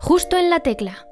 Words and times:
Justo 0.00 0.38
en 0.38 0.48
la 0.48 0.60
tecla. 0.60 1.08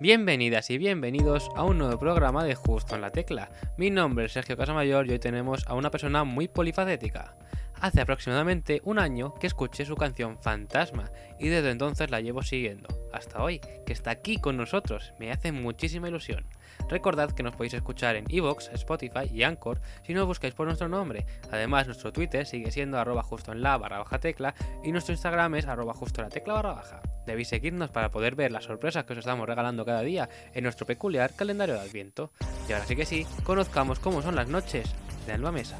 Bienvenidas 0.00 0.68
y 0.70 0.78
bienvenidos 0.78 1.48
a 1.54 1.62
un 1.62 1.78
nuevo 1.78 1.96
programa 1.96 2.42
de 2.42 2.56
Justo 2.56 2.96
en 2.96 3.02
la 3.02 3.10
Tecla. 3.10 3.50
Mi 3.76 3.90
nombre 3.90 4.24
es 4.24 4.32
Sergio 4.32 4.56
Casamayor 4.56 5.06
y 5.06 5.12
hoy 5.12 5.18
tenemos 5.20 5.64
a 5.68 5.74
una 5.74 5.92
persona 5.92 6.24
muy 6.24 6.48
polifacética. 6.48 7.36
Hace 7.80 8.02
aproximadamente 8.02 8.82
un 8.84 8.98
año 8.98 9.32
que 9.34 9.46
escuché 9.46 9.86
su 9.86 9.96
canción 9.96 10.38
Fantasma 10.38 11.10
y 11.38 11.48
desde 11.48 11.70
entonces 11.70 12.10
la 12.10 12.20
llevo 12.20 12.42
siguiendo. 12.42 12.88
Hasta 13.10 13.42
hoy, 13.42 13.60
que 13.86 13.94
está 13.94 14.10
aquí 14.10 14.36
con 14.36 14.58
nosotros, 14.58 15.14
me 15.18 15.32
hace 15.32 15.50
muchísima 15.50 16.08
ilusión. 16.08 16.44
Recordad 16.90 17.32
que 17.32 17.42
nos 17.42 17.56
podéis 17.56 17.74
escuchar 17.74 18.16
en 18.16 18.26
Evox, 18.28 18.68
Spotify 18.74 19.30
y 19.32 19.44
Anchor 19.44 19.80
si 20.06 20.12
no 20.12 20.26
buscáis 20.26 20.52
por 20.52 20.66
nuestro 20.66 20.88
nombre. 20.88 21.24
Además, 21.50 21.86
nuestro 21.86 22.12
Twitter 22.12 22.44
sigue 22.44 22.70
siendo 22.70 22.98
arroba 22.98 23.22
justo 23.22 23.50
en 23.50 23.62
la 23.62 23.78
barra 23.78 23.98
baja 23.98 24.18
tecla 24.18 24.54
y 24.84 24.92
nuestro 24.92 25.14
Instagram 25.14 25.54
es 25.54 25.66
arroba 25.66 25.94
justo 25.94 26.20
en 26.20 26.26
la 26.26 26.30
tecla 26.30 26.54
barra 26.54 26.74
baja. 26.74 27.00
Debéis 27.26 27.48
seguirnos 27.48 27.90
para 27.90 28.10
poder 28.10 28.34
ver 28.34 28.52
las 28.52 28.64
sorpresas 28.64 29.04
que 29.04 29.14
os 29.14 29.18
estamos 29.20 29.48
regalando 29.48 29.86
cada 29.86 30.02
día 30.02 30.28
en 30.52 30.64
nuestro 30.64 30.84
peculiar 30.84 31.32
calendario 31.34 31.76
de 31.76 31.80
Adviento. 31.80 32.30
Y 32.68 32.72
ahora 32.72 32.84
sí 32.84 32.94
que 32.94 33.06
sí, 33.06 33.26
conozcamos 33.44 33.98
cómo 34.00 34.20
son 34.20 34.36
las 34.36 34.48
noches 34.48 34.86
de 35.26 35.32
Alba 35.32 35.50
Mesa. 35.50 35.78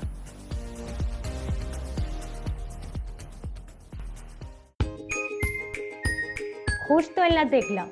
Justo 6.91 7.23
en 7.23 7.37
la 7.37 7.49
tecla. 7.49 7.89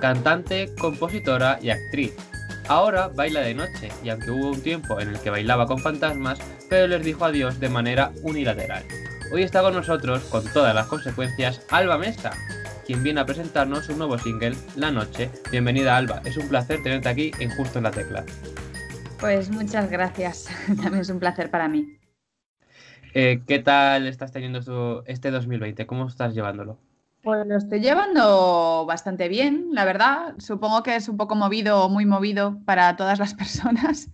Cantante, 0.00 0.74
compositora 0.80 1.58
y 1.60 1.68
actriz. 1.68 2.14
Ahora 2.66 3.08
baila 3.08 3.40
de 3.40 3.52
noche 3.52 3.90
y 4.02 4.08
aunque 4.08 4.30
hubo 4.30 4.52
un 4.52 4.62
tiempo 4.62 4.98
en 4.98 5.10
el 5.10 5.20
que 5.20 5.28
bailaba 5.28 5.66
con 5.66 5.80
fantasmas, 5.80 6.38
pero 6.70 6.86
les 6.86 7.04
dijo 7.04 7.26
adiós 7.26 7.60
de 7.60 7.68
manera 7.68 8.12
unilateral. 8.22 8.84
Hoy 9.30 9.42
está 9.42 9.60
con 9.60 9.74
nosotros, 9.74 10.24
con 10.24 10.42
todas 10.54 10.74
las 10.74 10.86
consecuencias, 10.86 11.60
Alba 11.70 11.98
Mesa, 11.98 12.30
quien 12.86 13.02
viene 13.02 13.20
a 13.20 13.26
presentarnos 13.26 13.90
un 13.90 13.98
nuevo 13.98 14.16
single, 14.16 14.56
La 14.76 14.90
Noche. 14.90 15.30
Bienvenida 15.50 15.94
Alba, 15.94 16.22
es 16.24 16.38
un 16.38 16.48
placer 16.48 16.82
tenerte 16.82 17.10
aquí 17.10 17.32
en 17.38 17.50
Justo 17.50 17.80
en 17.80 17.84
la 17.84 17.90
Tecla. 17.90 18.24
Pues 19.20 19.50
muchas 19.50 19.90
gracias, 19.90 20.48
también 20.68 21.00
es 21.02 21.10
un 21.10 21.18
placer 21.18 21.50
para 21.50 21.68
mí. 21.68 21.98
Eh, 23.18 23.40
¿Qué 23.46 23.60
tal 23.60 24.06
estás 24.06 24.30
teniendo 24.30 25.02
este 25.06 25.30
2020? 25.30 25.86
¿Cómo 25.86 26.06
estás 26.06 26.34
llevándolo? 26.34 26.76
Pues 27.22 27.46
lo 27.46 27.56
estoy 27.56 27.80
llevando 27.80 28.84
bastante 28.86 29.28
bien, 29.28 29.68
la 29.72 29.86
verdad. 29.86 30.34
Supongo 30.36 30.82
que 30.82 30.96
es 30.96 31.08
un 31.08 31.16
poco 31.16 31.34
movido, 31.34 31.88
muy 31.88 32.04
movido 32.04 32.58
para 32.66 32.94
todas 32.96 33.18
las 33.18 33.32
personas. 33.34 34.10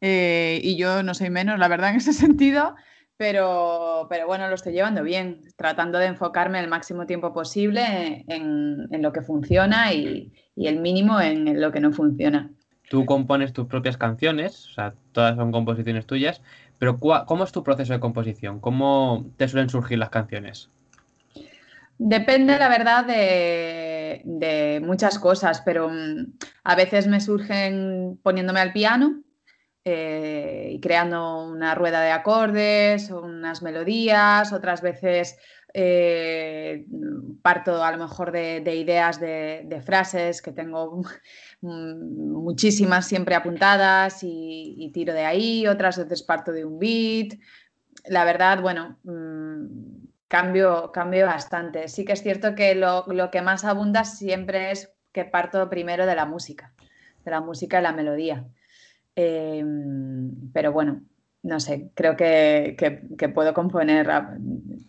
Eh, 0.00 0.58
y 0.64 0.78
yo 0.78 1.02
no 1.02 1.12
soy 1.12 1.28
menos, 1.28 1.58
la 1.58 1.68
verdad, 1.68 1.90
en 1.90 1.96
ese 1.96 2.14
sentido. 2.14 2.74
Pero, 3.18 4.06
pero 4.08 4.26
bueno, 4.26 4.48
lo 4.48 4.54
estoy 4.54 4.72
llevando 4.72 5.02
bien, 5.02 5.42
tratando 5.56 5.98
de 5.98 6.06
enfocarme 6.06 6.58
el 6.58 6.68
máximo 6.68 7.04
tiempo 7.04 7.34
posible 7.34 8.24
en, 8.26 8.88
lo 9.02 9.12
que 9.12 9.20
funciona 9.20 9.92
y, 9.92 10.32
el 10.56 10.80
mínimo 10.80 11.20
en 11.20 11.60
lo 11.60 11.72
que 11.72 11.80
no 11.80 11.92
funciona. 11.92 12.50
Tú 12.88 13.04
compones 13.04 13.52
tus 13.52 13.66
propias 13.66 13.96
canciones, 13.96 14.68
o 14.68 14.72
sea, 14.72 14.94
todas 15.12 15.36
son 15.36 15.50
composiciones 15.50 16.06
tuyas, 16.06 16.40
pero 16.78 16.98
¿cómo 16.98 17.44
es 17.44 17.52
tu 17.52 17.62
proceso 17.62 17.92
de 17.92 18.00
composición? 18.00 18.60
¿Cómo 18.60 19.26
te 19.36 19.48
suelen 19.48 19.68
surgir 19.68 19.98
las 19.98 20.10
canciones? 20.10 20.70
Depende, 21.98 22.58
la 22.58 22.68
verdad, 22.68 23.06
de, 23.06 24.82
muchas 24.84 25.18
cosas, 25.18 25.62
pero 25.64 25.88
mm, 25.88 26.34
a 26.64 26.74
veces 26.76 27.06
me 27.06 27.20
surgen 27.20 28.18
poniéndome 28.22 28.60
al 28.60 28.72
piano 28.72 29.22
eh, 29.84 30.70
y 30.72 30.80
creando 30.80 31.44
una 31.44 31.74
rueda 31.74 32.02
de 32.02 32.10
acordes 32.10 33.10
o 33.10 33.22
unas 33.22 33.62
melodías, 33.62 34.52
otras 34.52 34.82
veces 34.82 35.38
eh, 35.78 36.86
parto 37.42 37.84
a 37.84 37.92
lo 37.92 37.98
mejor 37.98 38.32
de, 38.32 38.74
ideas 38.74 39.20
de, 39.20 39.82
frases 39.84 40.40
que 40.40 40.52
tengo 40.52 41.02
muchísimas 41.60 43.06
siempre 43.06 43.34
apuntadas 43.34 44.20
y, 44.22 44.90
tiro 44.94 45.12
de 45.12 45.26
ahí, 45.26 45.66
otras 45.66 45.98
veces 45.98 46.22
parto 46.22 46.52
de 46.52 46.64
un 46.64 46.78
beat. 46.78 47.38
La 48.06 48.24
verdad, 48.24 48.62
bueno, 48.62 48.98
mm, 49.04 50.06
Cambio, 50.28 50.90
cambio 50.92 51.26
bastante. 51.26 51.86
Sí 51.86 52.04
que 52.04 52.14
es 52.14 52.22
cierto 52.22 52.54
que 52.56 52.74
lo, 52.74 53.04
que 53.30 53.42
más 53.42 53.64
abunda 53.64 54.04
siempre 54.04 54.72
es 54.72 54.92
que 55.12 55.24
parto 55.24 55.68
primero 55.70 56.04
de 56.04 56.16
la 56.16 56.26
música, 56.26 56.72
de 57.24 57.30
la 57.30 57.40
música 57.40 57.78
y 57.78 57.82
la 57.82 57.92
melodía. 57.92 58.44
Em, 59.14 60.50
pero 60.52 60.72
bueno, 60.72 61.02
no 61.46 61.60
sé, 61.60 61.90
creo 61.94 62.16
que, 62.16 62.76
puedo 63.34 63.54
componer 63.54 64.08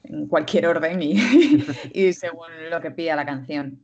en 0.03 0.27
cualquier 0.27 0.67
orden 0.67 1.01
y, 1.93 2.13
según 2.13 2.47
lo 2.69 2.81
que 2.81 2.91
pida 2.91 3.15
la 3.15 3.25
canción. 3.25 3.83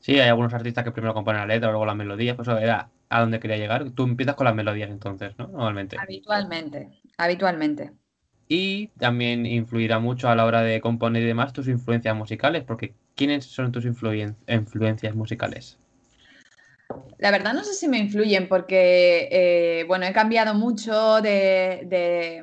Sí, 0.00 0.18
hay 0.18 0.28
algunos 0.28 0.54
artistas 0.54 0.84
que 0.84 0.92
primero 0.92 1.14
componen 1.14 1.40
la 1.40 1.46
letra, 1.46 1.70
luego 1.70 1.86
la 1.86 1.94
melodía, 1.94 2.34
pues 2.34 2.48
eso 2.48 2.58
era 2.58 2.88
a 3.08 3.20
donde 3.20 3.40
quería 3.40 3.56
llegar. 3.56 3.90
Tú 3.90 4.04
empiezas 4.04 4.34
con 4.34 4.46
las 4.46 4.54
melodías 4.54 4.90
entonces, 4.90 5.36
¿no? 5.38 5.48
Normalmente. 5.48 5.96
Habitualmente, 6.00 6.88
habitualmente 7.18 7.92
y 8.54 8.88
también 8.98 9.46
influirá 9.46 9.98
mucho 9.98 10.28
a 10.28 10.34
la 10.36 10.44
hora 10.44 10.60
de 10.60 10.82
componer 10.82 11.22
y 11.22 11.26
demás 11.26 11.54
tus 11.54 11.68
influencias 11.68 12.14
musicales, 12.14 12.64
porque 12.64 12.92
¿quiénes 13.14 13.46
son 13.46 13.72
tus 13.72 13.86
influencias 13.86 15.14
musicales? 15.14 15.78
La 17.18 17.30
verdad 17.30 17.54
no 17.54 17.64
sé 17.64 17.74
si 17.74 17.88
me 17.88 17.98
influyen 17.98 18.48
porque, 18.48 19.28
eh, 19.30 19.84
bueno, 19.86 20.06
he 20.06 20.12
cambiado 20.12 20.54
mucho 20.54 21.20
de, 21.20 22.42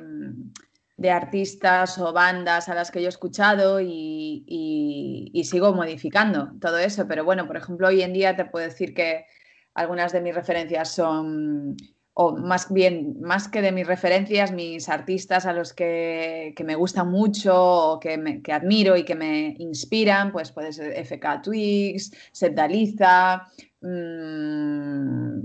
artistas 1.10 1.98
o 1.98 2.12
bandas 2.12 2.68
a 2.68 2.74
las 2.74 2.90
que 2.90 3.00
yo 3.00 3.06
he 3.06 3.08
escuchado 3.08 3.80
y, 3.80 5.42
sigo 5.44 5.72
modificando 5.74 6.52
todo 6.60 6.78
eso, 6.78 7.08
pero 7.08 7.24
bueno, 7.24 7.46
por 7.46 7.56
ejemplo, 7.56 7.88
hoy 7.88 8.02
en 8.02 8.12
día 8.12 8.36
te 8.36 8.44
puedo 8.44 8.66
decir 8.66 8.94
que 8.94 9.26
algunas 9.74 10.12
de 10.12 10.20
mis 10.20 10.34
referencias 10.34 10.92
son 10.92 11.76
o 12.22 12.36
más 12.36 12.70
bien, 12.70 13.20
más 13.22 13.48
que 13.48 13.62
de 13.62 13.72
mis 13.72 13.86
referencias, 13.86 14.52
mis 14.52 14.90
artistas 14.90 15.46
a 15.46 15.54
los 15.54 15.72
que, 15.72 16.54
me 16.64 16.74
gustan 16.74 17.10
mucho 17.10 17.54
o 17.54 18.00
que, 18.00 18.42
admiro 18.52 18.96
y 18.96 19.04
que 19.04 19.14
me 19.14 19.54
inspiran, 19.58 20.30
pues 20.30 20.52
puede 20.52 20.72
ser 20.72 20.92
FK 20.98 21.42
Twigs, 21.42 22.12
mmm, 23.80 25.42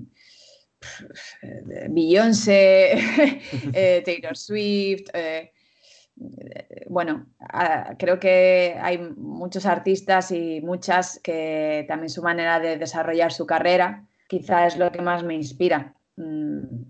Beyoncé, 1.90 2.94
eh, 3.74 4.02
Taylor 4.06 4.38
Swift. 4.38 5.10
Eh, 5.14 5.52
bueno, 6.88 7.28
creo 8.00 8.20
que 8.20 8.78
hay 8.82 8.98
muchos 8.98 9.66
artistas 9.66 10.32
y 10.32 10.62
muchas 10.62 11.20
que 11.22 11.86
también 11.88 12.10
su 12.10 12.22
manera 12.22 12.60
de 12.60 12.78
desarrollar 12.78 13.34
su 13.34 13.46
carrera 13.46 14.08
quizá 14.28 14.66
es 14.66 14.78
lo 14.78 14.92
que 14.92 15.02
más 15.02 15.24
me 15.24 15.36
inspira. 15.36 15.94
Mm, 16.16 16.84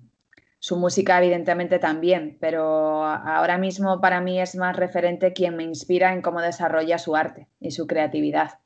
su 0.59 0.77
música 0.77 1.19
evidentemente 1.19 1.79
también, 1.79 2.37
pero 2.39 3.03
ahora 3.03 3.57
mismo 3.57 4.01
para 4.01 4.21
mí 4.21 4.39
es 4.41 4.55
más 4.55 4.75
referente 4.75 5.33
quien 5.33 5.55
me 5.55 5.63
inspira 5.63 6.13
en 6.13 6.21
cómo 6.21 6.41
desarrolla 6.41 6.97
su 6.97 7.15
arte 7.15 7.47
y 7.59 7.71
su 7.71 7.85
creatividad. 7.85 8.59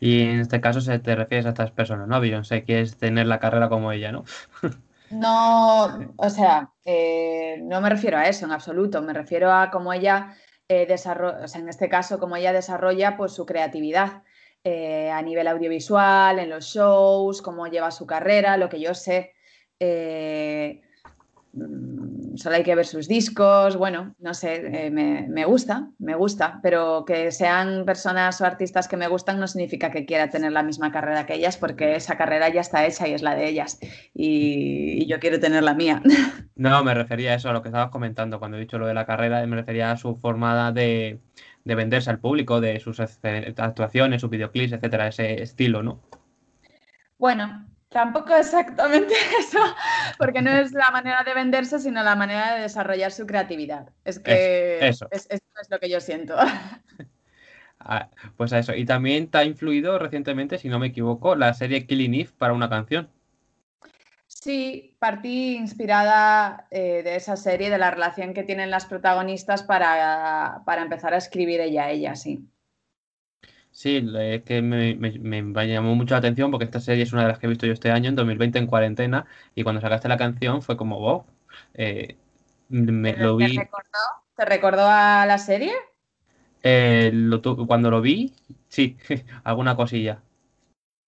Y 0.00 0.22
en 0.22 0.40
este 0.40 0.60
caso 0.60 0.80
se 0.80 0.98
te 0.98 1.14
refieres 1.14 1.46
a 1.46 1.50
estas 1.50 1.70
personas, 1.70 2.08
¿no? 2.08 2.20
Beyoncé, 2.20 2.64
quieres 2.64 2.96
tener 2.96 3.26
la 3.26 3.38
carrera 3.38 3.68
como 3.68 3.92
ella, 3.92 4.10
¿no? 4.10 4.24
no, 5.10 6.14
o 6.16 6.30
sea, 6.30 6.72
eh, 6.84 7.58
no 7.62 7.80
me 7.82 7.90
refiero 7.90 8.16
a 8.16 8.26
eso 8.26 8.46
en 8.46 8.52
absoluto, 8.52 9.02
me 9.02 9.12
refiero 9.12 9.52
a 9.52 9.70
cómo 9.70 9.92
ella 9.92 10.34
eh, 10.68 10.86
desarrolla, 10.86 11.44
o 11.44 11.48
sea, 11.48 11.60
en 11.60 11.68
este 11.68 11.90
caso, 11.90 12.18
cómo 12.18 12.36
ella 12.36 12.52
desarrolla 12.52 13.16
pues, 13.16 13.32
su 13.32 13.46
creatividad. 13.46 14.22
Eh, 14.62 15.10
a 15.10 15.22
nivel 15.22 15.48
audiovisual, 15.48 16.38
en 16.38 16.50
los 16.50 16.66
shows, 16.66 17.40
cómo 17.40 17.66
lleva 17.68 17.90
su 17.90 18.06
carrera, 18.06 18.58
lo 18.58 18.68
que 18.68 18.78
yo 18.78 18.92
sé 18.92 19.32
solo 22.36 22.56
hay 22.56 22.62
que 22.62 22.74
ver 22.74 22.86
sus 22.86 23.08
discos, 23.08 23.76
bueno, 23.76 24.14
no 24.18 24.34
sé, 24.34 24.86
eh, 24.86 24.90
me, 24.90 25.44
gusta, 25.44 25.90
me 25.98 26.14
gusta, 26.14 26.60
pero 26.62 27.04
que 27.04 27.32
sean 27.32 27.84
personas 27.84 28.40
o 28.40 28.46
artistas 28.46 28.86
que 28.86 28.96
me 28.96 29.08
gustan 29.08 29.40
no 29.40 29.48
significa 29.48 29.90
que 29.90 30.06
quiera 30.06 30.28
tener 30.28 30.52
la 30.52 30.62
misma 30.62 30.92
carrera 30.92 31.26
que 31.26 31.34
ellas, 31.34 31.56
porque 31.56 31.96
esa 31.96 32.16
carrera 32.16 32.48
ya 32.48 32.60
está 32.60 32.86
hecha 32.86 33.08
y 33.08 33.14
es 33.14 33.22
la 33.22 33.34
de 33.34 33.48
ellas, 33.48 33.78
y, 34.14 35.06
yo 35.06 35.18
quiero 35.18 35.40
tener 35.40 35.62
la 35.62 35.74
mía. 35.74 36.02
No, 36.54 36.84
me 36.84 36.92
refería 36.92 37.32
a 37.32 37.34
eso, 37.36 37.48
a 37.48 37.54
lo 37.54 37.62
que 37.62 37.68
estabas 37.68 37.90
comentando, 37.90 38.38
cuando 38.38 38.58
he 38.58 38.60
dicho 38.60 38.78
lo 38.78 38.86
de 38.86 38.92
la 38.92 39.06
carrera, 39.06 39.46
me 39.46 39.56
refería 39.56 39.92
a 39.92 39.96
su 39.96 40.16
forma 40.16 40.72
de, 40.72 41.18
de 41.64 41.74
venderse 41.74 42.10
al 42.10 42.18
público, 42.18 42.60
de 42.60 42.80
sus 42.80 43.00
actuaciones, 43.00 44.20
sus 44.20 44.28
videoclips, 44.28 44.72
etcétera, 44.72 45.08
ese 45.08 45.42
estilo, 45.42 45.82
¿no? 45.82 46.02
Bueno, 47.16 47.66
Tampoco 47.90 48.34
exactamente 48.36 49.14
eso, 49.40 49.58
porque 50.16 50.40
no 50.42 50.50
es 50.50 50.72
la 50.72 50.90
manera 50.90 51.24
de 51.24 51.34
venderse, 51.34 51.78
sino 51.78 52.02
la 52.02 52.14
manera 52.14 52.54
de 52.54 52.62
desarrollar 52.62 53.10
su 53.10 53.26
creatividad. 53.26 53.88
Es 54.04 54.18
que 54.20 54.86
eso, 54.86 55.08
Es, 55.10 55.26
es 55.30 55.40
lo 55.68 55.78
que 55.78 55.90
yo 55.90 56.00
siento. 56.00 56.36
Ah, 57.82 58.10
pues 58.36 58.52
a 58.52 58.58
eso. 58.58 58.74
Y 58.74 58.84
también 58.84 59.30
te 59.30 59.38
ha 59.38 59.44
influido 59.44 59.98
recientemente, 59.98 60.58
si 60.58 60.68
no 60.68 60.78
me 60.78 60.88
equivoco, 60.88 61.34
la 61.34 61.54
serie 61.54 61.86
Killing 61.86 62.14
Eve 62.14 62.30
para 62.36 62.52
una 62.52 62.68
canción. 62.68 63.08
Sí, 64.26 64.96
partí 64.98 65.56
inspirada 65.56 66.66
eh, 66.70 67.02
de 67.02 67.16
esa 67.16 67.36
serie, 67.36 67.70
de 67.70 67.78
la 67.78 67.90
relación 67.90 68.32
que 68.32 68.42
tienen 68.42 68.70
las 68.70 68.86
protagonistas 68.86 69.62
para, 69.62 70.62
para 70.64 70.82
empezar 70.82 71.14
a 71.14 71.18
escribir 71.18 71.60
ella 71.60 71.84
a 71.84 71.90
ella, 71.90 72.14
sí. 72.16 72.46
Sí, 73.72 74.04
es 74.18 74.42
que 74.42 74.62
me, 74.62 74.94
me, 74.96 75.68
llamó 75.68 75.94
mucho 75.94 76.14
la 76.14 76.18
atención 76.18 76.50
porque 76.50 76.64
esta 76.64 76.80
serie 76.80 77.04
es 77.04 77.12
una 77.12 77.22
de 77.22 77.28
las 77.28 77.38
que 77.38 77.46
he 77.46 77.48
visto 77.48 77.66
yo 77.66 77.72
este 77.72 77.90
año, 77.90 78.08
en 78.08 78.16
2020, 78.16 78.58
en 78.58 78.66
cuarentena, 78.66 79.26
y 79.54 79.62
cuando 79.62 79.80
sacaste 79.80 80.08
la 80.08 80.16
canción 80.16 80.60
fue 80.60 80.76
como, 80.76 80.98
wow, 80.98 81.24
eh, 81.74 82.16
me, 82.68 83.16
lo 83.16 83.36
vi. 83.36 83.56
¿Te 84.36 84.44
recordó, 84.44 84.86
a 84.86 85.24
la 85.26 85.38
serie? 85.38 85.72
Eh, 86.62 87.12
cuando 87.66 87.90
lo 87.90 88.00
vi, 88.00 88.34
sí, 88.68 88.96
alguna 89.44 89.76
cosilla. 89.76 90.20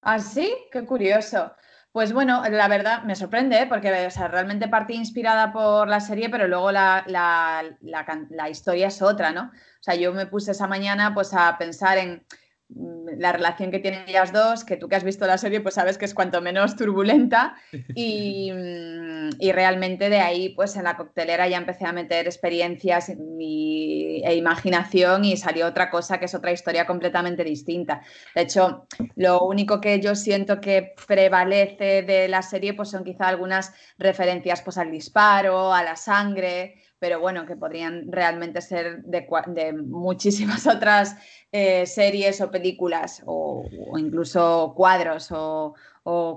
Ah, 0.02 0.18
sí, 0.18 0.52
qué 0.70 0.84
curioso. 0.84 1.52
Pues 1.92 2.14
bueno, 2.14 2.42
la 2.48 2.68
verdad 2.68 3.02
me 3.02 3.14
sorprende, 3.14 3.60
¿eh? 3.60 3.66
porque 3.66 4.08
realmente 4.30 4.66
partí 4.66 4.94
inspirada 4.94 5.52
por 5.52 5.88
la 5.88 6.00
serie, 6.00 6.30
pero 6.30 6.48
luego 6.48 6.72
la, 6.72 7.04
la, 7.06 8.48
historia 8.48 8.88
es 8.88 9.02
otra, 9.02 9.30
¿no? 9.32 9.42
O 9.42 9.82
sea, 9.82 9.94
yo 9.94 10.12
me 10.14 10.24
puse 10.24 10.52
esa 10.52 10.66
mañana 10.66 11.12
pues 11.12 11.34
a 11.34 11.58
pensar 11.58 11.98
en 11.98 12.24
la 13.18 13.32
relación 13.32 13.70
que 13.70 13.78
tienen 13.78 14.08
ellas 14.08 14.32
dos, 14.32 14.64
que 14.64 14.76
tú 14.76 14.88
que 14.88 14.96
has 14.96 15.04
visto 15.04 15.26
la 15.26 15.38
serie, 15.38 15.60
pues 15.60 15.74
sabes 15.74 15.98
que 15.98 16.04
es 16.04 16.14
cuanto 16.14 16.40
menos 16.40 16.76
turbulenta 16.76 17.54
y, 17.94 18.50
mm, 18.52 19.30
y 19.38 19.52
realmente 19.52 20.08
de 20.08 20.20
ahí, 20.20 20.50
pues 20.50 20.76
en 20.76 20.84
la 20.84 20.96
coctelera 20.96 21.48
ya 21.48 21.58
empecé 21.58 21.86
a 21.86 21.92
meter 21.92 22.26
experiencias 22.26 23.12
y, 23.38 24.22
e 24.24 24.34
imaginación 24.34 25.24
y 25.24 25.36
salió 25.36 25.66
otra 25.66 25.90
cosa 25.90 26.18
que 26.18 26.26
es 26.26 26.34
otra 26.34 26.52
historia 26.52 26.86
completamente 26.86 27.44
distinta. 27.44 28.02
De 28.34 28.42
hecho, 28.42 28.86
lo 29.16 29.42
único 29.42 29.80
que 29.80 30.00
yo 30.00 30.14
siento 30.14 30.60
que 30.60 30.94
prevalece 31.06 32.02
de 32.02 32.28
la 32.28 32.42
serie, 32.42 32.74
pues 32.74 32.90
son 32.90 33.04
quizá 33.04 33.28
algunas 33.28 33.72
referencias 33.98 34.62
pues 34.62 34.78
al 34.78 34.90
disparo, 34.90 35.72
a 35.72 35.82
la 35.82 35.96
sangre, 35.96 36.81
pero 37.02 37.18
bueno, 37.18 37.46
que 37.46 37.56
podrían 37.56 38.12
realmente 38.12 38.60
ser 38.60 39.02
de, 39.02 39.26
de 39.48 39.72
muchísimas 39.72 40.64
otras 40.68 41.16
eh, 41.50 41.84
series 41.84 42.40
o 42.40 42.48
películas 42.48 43.24
o, 43.26 43.64
incluso 43.98 44.72
cuadros 44.76 45.30
o, 45.32 45.74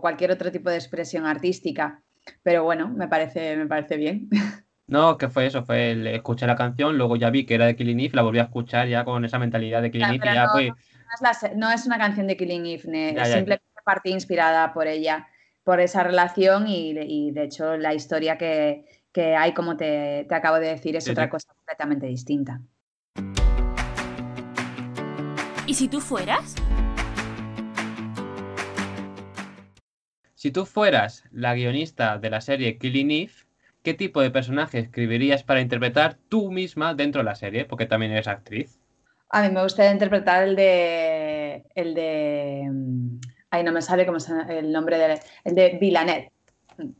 cualquier 0.02 0.32
otro 0.32 0.52
tipo 0.52 0.72
de 0.72 0.78
expresión 0.78 1.28
artística. 1.28 2.02
Pero 2.42 2.64
bueno, 2.64 2.90
me 2.90 3.08
parece, 3.08 3.56
me 3.56 3.68
parece 3.68 3.96
bien. 3.98 4.28
No, 4.88 5.18
que 5.18 5.30
fue 5.30 5.48
eso, 5.48 5.66
fue 5.66 5.94
el, 5.94 6.06
escuché 6.06 6.46
la 6.46 6.56
canción, 6.56 6.96
luego 6.96 7.16
ya 7.16 7.32
vi 7.32 7.48
que 7.48 7.56
era 7.56 7.66
de 7.66 7.76
Killing 7.76 8.02
Eve, 8.02 8.12
la 8.14 8.22
volví 8.22 8.38
a 8.38 8.44
escuchar 8.44 8.88
ya 8.88 9.04
con 9.04 9.26
esa 9.26 9.40
mentalidad 9.40 9.82
de 9.82 9.90
Killing 9.90 10.14
Eve 10.14 10.32
ya 10.32 10.46
no, 11.56 11.72
es 11.72 11.86
una 11.88 11.98
canción 11.98 12.28
de 12.28 12.38
Killing 12.38 12.68
Eve, 12.68 13.26
simplemente 13.26 13.64
partí 13.84 14.12
inspirada 14.12 14.74
por 14.74 14.86
ella, 14.86 15.28
por 15.64 15.80
esa 15.80 16.04
relación 16.04 16.68
y, 16.68 17.32
de 17.32 17.44
hecho 17.44 17.78
la 17.78 17.96
historia 17.96 18.38
que, 18.38 18.86
hay, 19.18 19.54
como 19.54 19.78
te, 19.78 20.28
acabo 20.30 20.58
de 20.58 20.68
decir, 20.68 20.96
es 20.96 21.10
otra 21.10 21.30
cosa 21.30 21.48
completamente 21.54 22.06
distinta. 22.08 22.62
¿Y 25.68 25.74
si 25.74 25.88
tú 25.88 26.00
fueras? 26.00 26.56
Si 30.36 30.52
tú 30.52 30.66
fueras 30.66 31.24
la 31.32 31.56
guionista 31.56 32.20
de 32.20 32.30
la 32.30 32.42
serie 32.42 32.78
Killing 32.78 33.10
Eve, 33.10 33.34
¿qué 33.82 33.94
tipo 33.94 34.22
de 34.22 34.30
personaje 34.30 34.80
escribirías 34.80 35.44
para 35.44 35.62
interpretar 35.62 36.18
tú 36.30 36.52
misma 36.52 36.94
dentro 36.94 37.22
de 37.22 37.26
la 37.26 37.36
serie? 37.36 37.66
Porque 37.66 37.88
también 37.88 38.12
eres 38.12 38.28
actriz. 38.28 38.80
A 39.30 39.42
mí 39.42 39.50
me 39.50 39.64
gustaría 39.64 39.92
interpretar 39.92 40.44
el 40.44 40.56
de. 40.56 41.64
El 41.74 41.96
de. 41.96 42.70
Ay, 43.50 43.64
no 43.64 43.72
me 43.72 43.82
sale 43.82 44.06
cómo 44.06 44.18
es 44.18 44.30
el 44.30 44.72
nombre 44.72 44.98
de. 44.98 45.20
El 45.44 45.56
de 45.56 45.78
Villanet. 45.82 46.35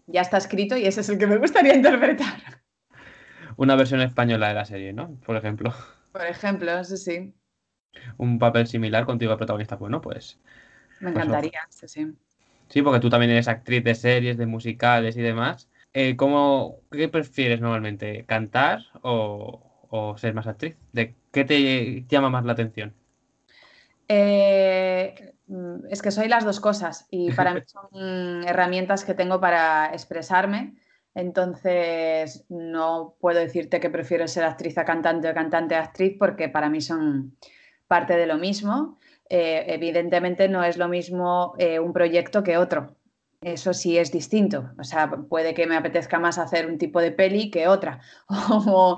Ya 0.08 0.22
está 0.22 0.38
escrito 0.38 0.78
y 0.78 0.86
ese 0.86 1.02
es 1.02 1.10
el 1.10 1.18
que 1.18 1.28
me 1.28 1.38
gustaría 1.38 1.76
interpretar. 1.76 2.64
Una 3.58 3.76
versión 3.76 4.02
española 4.02 4.50
de 4.50 4.54
la 4.54 4.66
serie, 4.66 4.94
¿no? 4.94 5.16
Por 5.26 5.38
ejemplo. 5.38 5.74
Por 6.12 6.26
ejemplo, 6.26 6.72
eso 6.80 6.98
sí 6.98 7.34
un 8.18 8.40
papel 8.40 8.68
similar 8.68 9.06
contigo 9.06 9.32
de 9.32 9.38
protagonista, 9.38 9.76
bueno, 9.76 10.02
pues... 10.02 10.40
Me 11.00 11.12
pues 11.12 11.26
encantaría, 11.26 11.62
sí, 11.70 11.88
sí. 11.88 12.14
Sí, 12.70 12.82
porque 12.82 13.00
tú 13.00 13.10
también 13.10 13.32
eres 13.32 13.48
actriz 13.48 13.84
de 13.84 13.96
series, 13.96 14.38
de 14.38 14.46
musicales 14.46 15.18
y 15.18 15.22
demás. 15.22 15.70
Eh, 15.94 16.16
¿cómo, 16.16 16.80
¿Qué 16.92 17.08
prefieres 17.10 17.62
normalmente? 17.62 18.26
¿Cantar 18.26 18.84
o, 19.02 19.62
ser 20.18 20.34
más 20.34 20.48
actriz? 20.48 20.78
¿De 20.92 21.16
qué 21.32 21.46
te 21.46 22.06
llama 22.10 22.30
más 22.30 22.46
la 22.46 22.54
atención? 22.54 22.94
Eh, 24.08 25.35
es 25.90 26.02
que 26.02 26.12
soy 26.12 26.28
las 26.28 26.44
dos 26.44 26.60
cosas 26.60 27.08
y 27.10 27.32
para 27.32 27.54
mí 27.54 27.62
son 27.66 28.44
herramientas 28.48 29.06
que 29.06 29.14
tengo 29.14 29.40
para 29.40 29.92
expresarme. 29.94 30.76
Entonces, 31.14 32.46
no 32.50 33.16
puedo 33.22 33.40
decirte 33.40 33.80
que 33.80 33.90
prefiero 33.90 34.28
ser 34.28 34.44
actriz 34.44 34.78
a 34.78 34.84
cantante 34.84 35.30
o 35.30 35.34
cantante 35.34 35.76
a 35.76 35.84
actriz 35.84 36.18
porque 36.20 36.50
para 36.50 36.70
mí 36.70 36.82
son 36.82 37.38
parte 37.88 38.18
de 38.18 38.26
lo 38.26 38.38
mismo. 38.38 39.00
Eh, 39.30 39.66
evidentemente 39.70 40.48
no 40.50 40.64
es 40.64 40.78
lo 40.78 40.88
mismo 40.88 41.56
eh, 41.58 41.80
un 41.80 41.94
proyecto 41.94 42.44
que 42.44 42.58
otro. 42.58 42.96
Eso 43.42 43.74
sí 43.74 43.98
es 43.98 44.12
distinto. 44.12 44.72
O 44.78 44.84
sea, 44.84 45.10
puede 45.10 45.54
que 45.54 45.68
me 45.68 45.78
apetezca 45.78 46.20
más 46.20 46.38
hacer 46.38 46.68
un 46.68 46.78
tipo 46.78 47.00
de 47.00 47.12
peli 47.12 47.50
que 47.50 47.68
otra 47.68 48.02
o, 48.28 48.98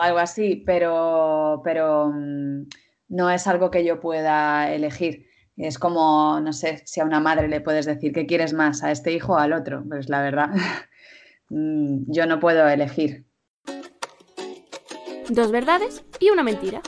algo 0.00 0.18
así, 0.18 0.62
pero, 0.64 1.60
pero 1.62 2.08
mm, 2.08 2.68
no 3.08 3.30
es 3.30 3.46
algo 3.46 3.70
que 3.70 3.84
yo 3.84 4.00
pueda 4.00 4.72
elegir. 4.72 5.29
Es 5.60 5.78
como, 5.78 6.40
no 6.40 6.54
sé, 6.54 6.82
si 6.86 7.00
a 7.00 7.04
una 7.04 7.20
madre 7.20 7.46
le 7.46 7.60
puedes 7.60 7.84
decir 7.84 8.14
qué 8.14 8.24
quieres 8.24 8.54
más, 8.54 8.82
a 8.82 8.90
este 8.90 9.12
hijo 9.12 9.34
o 9.34 9.36
al 9.36 9.52
otro. 9.52 9.84
Pues 9.86 10.08
la 10.08 10.22
verdad, 10.22 10.48
mm, 11.50 12.10
yo 12.10 12.24
no 12.24 12.40
puedo 12.40 12.66
elegir. 12.66 13.26
Dos 15.28 15.52
verdades 15.52 16.02
y 16.18 16.30
una 16.30 16.42
mentira. 16.42 16.80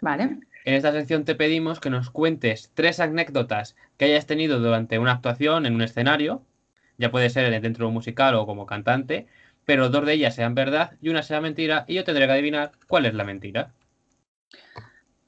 Vale. 0.00 0.38
En 0.64 0.74
esta 0.74 0.92
sección 0.92 1.24
te 1.24 1.34
pedimos 1.34 1.80
que 1.80 1.90
nos 1.90 2.10
cuentes 2.10 2.70
tres 2.74 3.00
anécdotas 3.00 3.74
que 3.96 4.04
hayas 4.04 4.26
tenido 4.26 4.60
durante 4.60 5.00
una 5.00 5.12
actuación 5.12 5.66
en 5.66 5.74
un 5.74 5.82
escenario, 5.82 6.46
ya 6.96 7.10
puede 7.10 7.28
ser 7.30 7.60
dentro 7.60 7.86
de 7.86 7.88
un 7.88 7.94
musical 7.94 8.36
o 8.36 8.46
como 8.46 8.66
cantante, 8.66 9.26
pero 9.64 9.88
dos 9.88 10.06
de 10.06 10.12
ellas 10.12 10.36
sean 10.36 10.54
verdad 10.54 10.92
y 11.00 11.08
una 11.08 11.24
sea 11.24 11.40
mentira 11.40 11.84
y 11.88 11.94
yo 11.94 12.04
tendré 12.04 12.26
que 12.26 12.32
adivinar 12.32 12.70
cuál 12.86 13.06
es 13.06 13.14
la 13.14 13.24
mentira. 13.24 13.72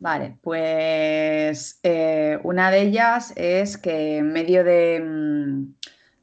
Vale, 0.04 0.36
pues 0.42 1.80
eh, 1.82 2.38
una 2.42 2.70
de 2.70 2.82
ellas 2.82 3.32
es 3.36 3.78
que 3.78 4.18
en 4.18 4.34
medio 4.34 4.62
de, 4.62 5.00
mm, 5.02 5.76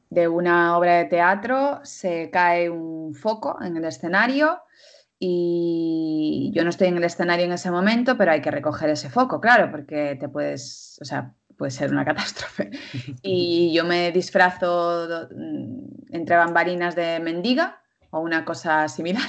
de 0.08 0.28
una 0.28 0.78
obra 0.78 0.98
de 0.98 1.06
teatro 1.06 1.80
se 1.82 2.30
cae 2.30 2.70
un 2.70 3.12
foco 3.12 3.58
en 3.60 3.76
el 3.76 3.84
escenario 3.84 4.60
y 5.18 6.52
yo 6.54 6.62
no 6.62 6.70
estoy 6.70 6.86
en 6.86 6.98
el 6.98 7.02
escenario 7.02 7.44
en 7.44 7.50
ese 7.50 7.72
momento, 7.72 8.16
pero 8.16 8.30
hay 8.30 8.40
que 8.40 8.52
recoger 8.52 8.88
ese 8.88 9.10
foco, 9.10 9.40
claro, 9.40 9.68
porque 9.72 10.14
te 10.14 10.28
puedes, 10.28 10.96
o 11.02 11.04
sea, 11.04 11.34
puede 11.58 11.72
ser 11.72 11.90
una 11.90 12.04
catástrofe. 12.10 12.70
Y 13.20 13.72
yo 13.74 13.84
me 13.84 14.12
disfrazo 14.12 15.26
mm, 15.34 16.14
entre 16.14 16.36
bambalinas 16.36 16.94
de 16.94 17.18
mendiga 17.18 17.82
o 18.10 18.20
una 18.20 18.44
cosa 18.44 18.86
similar 18.86 19.28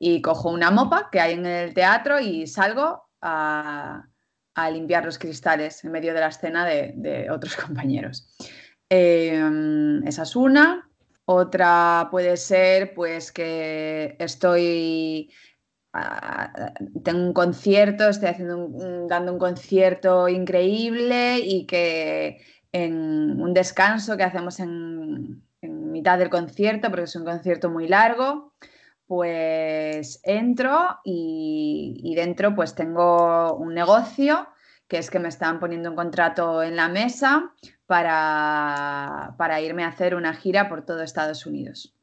y 0.00 0.20
cojo 0.22 0.50
una 0.50 0.72
mopa 0.72 1.08
que 1.12 1.20
hay 1.20 1.34
en 1.34 1.46
el 1.46 1.72
teatro 1.72 2.18
y 2.18 2.48
salgo 2.48 3.05
a, 3.20 4.08
limpiar 4.72 5.04
los 5.04 5.18
cristales 5.18 5.84
en 5.84 5.92
medio 5.92 6.14
de 6.14 6.20
la 6.20 6.28
escena 6.28 6.64
de, 6.64 7.28
otros 7.30 7.56
compañeros. 7.66 8.34
Em, 8.88 10.06
esa 10.06 10.22
es 10.22 10.36
una. 10.36 10.88
Otra 11.24 12.08
puede 12.10 12.36
ser 12.36 12.94
pues 12.94 13.32
que 13.32 14.16
estoy 14.18 15.30
tengo 17.04 17.26
un 17.26 17.32
concierto, 17.32 18.08
estoy 18.08 18.28
haciendo 18.28 18.68
dando 19.08 19.32
un 19.32 19.38
concierto 19.38 20.28
increíble 20.28 21.38
y 21.38 21.66
que 21.66 22.40
en 22.72 23.40
un 23.40 23.54
descanso 23.54 24.16
que 24.16 24.24
hacemos 24.24 24.60
en, 24.60 25.42
mitad 25.62 26.18
del 26.18 26.28
concierto, 26.28 26.90
porque 26.90 27.04
es 27.04 27.16
un 27.16 27.24
concierto 27.24 27.70
muy 27.70 27.88
largo, 27.88 28.52
pues 29.06 30.20
entro 30.24 30.98
y, 31.04 32.00
y, 32.02 32.14
dentro 32.14 32.54
pues 32.54 32.74
tengo 32.74 33.54
un 33.54 33.74
negocio 33.74 34.48
que 34.88 34.98
es 34.98 35.10
que 35.10 35.18
me 35.18 35.28
están 35.28 35.58
poniendo 35.58 35.90
un 35.90 35.96
contrato 35.96 36.62
en 36.62 36.76
la 36.76 36.88
mesa 36.88 37.52
para, 37.86 39.60
irme 39.62 39.84
a 39.84 39.88
hacer 39.88 40.14
una 40.14 40.34
gira 40.34 40.68
por 40.68 40.84
todo 40.84 41.02
Estados 41.02 41.46
Unidos. 41.46 41.94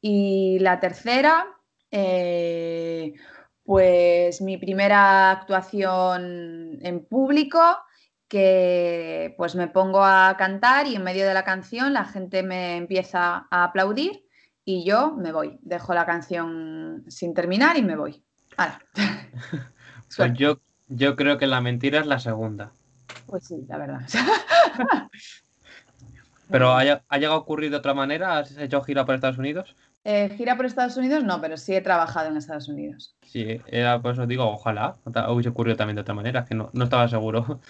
Y 0.00 0.58
la 0.60 0.80
tercera, 0.80 1.46
eh, 1.90 3.14
pues 3.64 4.40
mi 4.42 4.58
primera 4.58 5.30
actuación 5.30 6.78
en 6.82 7.04
público, 7.06 7.60
que 8.28 9.34
pues 9.36 9.54
me 9.54 9.68
pongo 9.68 10.02
a 10.02 10.34
cantar 10.36 10.86
y 10.86 10.96
en 10.96 11.04
medio 11.04 11.26
de 11.26 11.34
la 11.34 11.44
canción 11.44 11.92
la 11.92 12.04
gente 12.04 12.42
me 12.42 12.76
empieza 12.76 13.46
a 13.50 13.64
aplaudir 13.64 14.23
y 14.64 14.84
yo 14.84 15.12
me 15.12 15.32
voy, 15.32 15.58
dejo 15.62 15.94
la 15.94 16.06
canción 16.06 17.04
sin 17.08 17.34
terminar 17.34 17.76
y 17.76 17.82
me 17.82 17.96
voy. 17.96 18.22
pues 20.16 20.32
yo, 20.34 20.60
yo 20.88 21.16
creo 21.16 21.38
que 21.38 21.46
la 21.46 21.60
mentira 21.60 22.00
es 22.00 22.06
la 22.06 22.18
segunda. 22.18 22.72
Pues 23.26 23.46
sí, 23.46 23.64
la 23.68 23.78
verdad. 23.78 24.00
¿Pero 26.50 26.72
ha, 26.72 26.80
ha 26.80 27.18
llegado 27.18 27.34
a 27.34 27.38
ocurrir 27.38 27.70
de 27.70 27.76
otra 27.76 27.94
manera? 27.94 28.38
¿Has 28.38 28.56
hecho 28.56 28.82
gira 28.82 29.04
por 29.04 29.14
Estados 29.14 29.38
Unidos? 29.38 29.74
Eh, 30.04 30.28
gira 30.36 30.54
por 30.56 30.66
Estados 30.66 30.96
Unidos 30.98 31.24
no, 31.24 31.40
pero 31.40 31.56
sí 31.56 31.74
he 31.74 31.80
trabajado 31.80 32.28
en 32.28 32.36
Estados 32.36 32.68
Unidos. 32.68 33.16
Sí, 33.22 33.60
era 33.66 34.00
por 34.02 34.12
eso 34.12 34.26
digo, 34.26 34.44
ojalá 34.44 34.96
hubiese 35.30 35.48
ocurrido 35.48 35.76
también 35.76 35.96
de 35.96 36.02
otra 36.02 36.14
manera, 36.14 36.44
que 36.44 36.54
no, 36.54 36.68
no 36.74 36.84
estaba 36.84 37.08
seguro. 37.08 37.60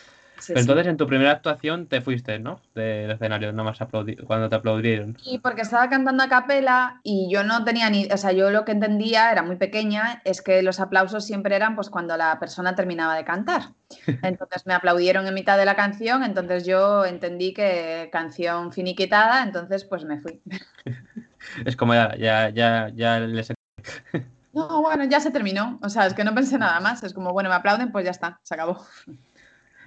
Pero 0.46 0.60
entonces 0.60 0.86
en 0.86 0.96
tu 0.96 1.06
primera 1.06 1.30
actuación 1.30 1.86
te 1.86 2.00
fuiste, 2.00 2.38
¿no? 2.38 2.60
Del 2.74 3.10
escenario, 3.10 3.52
nada 3.52 3.70
más 3.70 3.78
cuando 4.26 4.48
te 4.48 4.56
aplaudieron. 4.56 5.16
Sí, 5.22 5.38
porque 5.38 5.62
estaba 5.62 5.88
cantando 5.88 6.22
a 6.22 6.28
capela 6.28 7.00
y 7.02 7.28
yo 7.30 7.44
no 7.44 7.64
tenía 7.64 7.88
ni, 7.90 8.06
o 8.06 8.16
sea, 8.16 8.32
yo 8.32 8.50
lo 8.50 8.64
que 8.64 8.72
entendía, 8.72 9.30
era 9.30 9.42
muy 9.42 9.56
pequeña, 9.56 10.20
es 10.24 10.42
que 10.42 10.62
los 10.62 10.80
aplausos 10.80 11.24
siempre 11.24 11.56
eran 11.56 11.74
pues 11.76 11.90
cuando 11.90 12.16
la 12.16 12.38
persona 12.38 12.74
terminaba 12.74 13.14
de 13.16 13.24
cantar. 13.24 13.70
Entonces 14.22 14.66
me 14.66 14.74
aplaudieron 14.74 15.26
en 15.26 15.34
mitad 15.34 15.56
de 15.56 15.64
la 15.64 15.76
canción, 15.76 16.24
entonces 16.24 16.66
yo 16.66 17.04
entendí 17.04 17.52
que 17.52 18.08
canción 18.12 18.72
finiquitada, 18.72 19.42
entonces 19.42 19.84
pues 19.84 20.04
me 20.04 20.20
fui. 20.20 20.40
Es 21.64 21.76
como 21.76 21.92
ya, 21.92 22.16
ya, 22.16 22.48
ya, 22.48 22.90
ya 22.94 23.20
les... 23.20 23.52
No, 24.54 24.82
bueno, 24.82 25.04
ya 25.04 25.18
se 25.18 25.32
terminó. 25.32 25.80
O 25.82 25.88
sea, 25.88 26.06
es 26.06 26.14
que 26.14 26.22
no 26.22 26.32
pensé 26.32 26.58
nada 26.58 26.78
más. 26.78 27.02
Es 27.02 27.12
como, 27.12 27.32
bueno, 27.32 27.48
me 27.48 27.56
aplauden, 27.56 27.90
pues 27.90 28.04
ya 28.04 28.12
está, 28.12 28.38
se 28.44 28.54
acabó. 28.54 28.86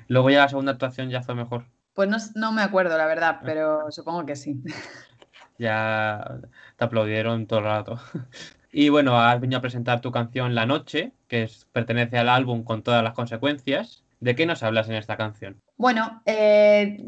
Luego 0.08 0.30
ya 0.30 0.42
la 0.42 0.50
segunda 0.50 0.72
actuación 0.74 1.10
ya 1.10 1.22
fue 1.22 1.36
mejor. 1.36 1.66
Pues 1.94 2.36
no, 2.36 2.52
me 2.52 2.62
acuerdo, 2.62 2.98
la 2.98 3.08
verdad, 3.08 3.38
ah. 3.40 3.44
pero 3.44 3.92
supongo 3.92 4.26
que 4.26 4.36
sí. 4.36 4.62
Ya 5.60 6.38
te 6.76 6.86
aplaudieron 6.86 7.48
todo 7.48 7.60
el 7.60 7.66
rato. 7.66 8.00
Y 8.72 8.90
bueno, 8.90 9.20
has 9.20 9.40
venido 9.42 9.58
a 9.58 9.62
presentar 9.62 10.02
tu 10.02 10.12
canción 10.12 10.54
La 10.54 10.68
Noche, 10.68 11.14
que 11.28 11.50
pertenece 11.72 12.20
al 12.20 12.30
álbum 12.30 12.64
con 12.64 12.84
todas 12.84 13.02
las 13.04 13.14
consecuencias. 13.14 14.04
¿De 14.20 14.36
qué 14.36 14.46
nos 14.46 14.62
hablas 14.62 14.90
en 14.90 14.96
esta 14.96 15.16
canción? 15.16 15.62
Bueno, 15.78 16.22
eh, 16.26 17.04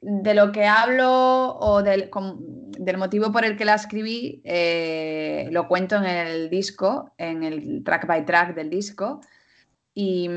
de 0.00 0.34
lo 0.34 0.50
que 0.50 0.66
hablo 0.66 1.56
o 1.56 1.82
del, 1.82 2.10
motivo 2.96 3.30
por 3.30 3.44
el 3.44 3.56
que 3.56 3.64
la 3.64 3.74
escribí, 3.74 4.40
eh, 4.44 5.48
lo 5.52 5.68
cuento 5.68 5.96
en 5.96 6.04
el 6.04 6.50
disco, 6.50 7.12
en 7.18 7.42
el 7.44 7.84
track 7.84 8.06
by 8.06 8.24
track 8.24 8.54
del 8.54 8.70
disco. 8.70 9.20
Y, 9.94 10.28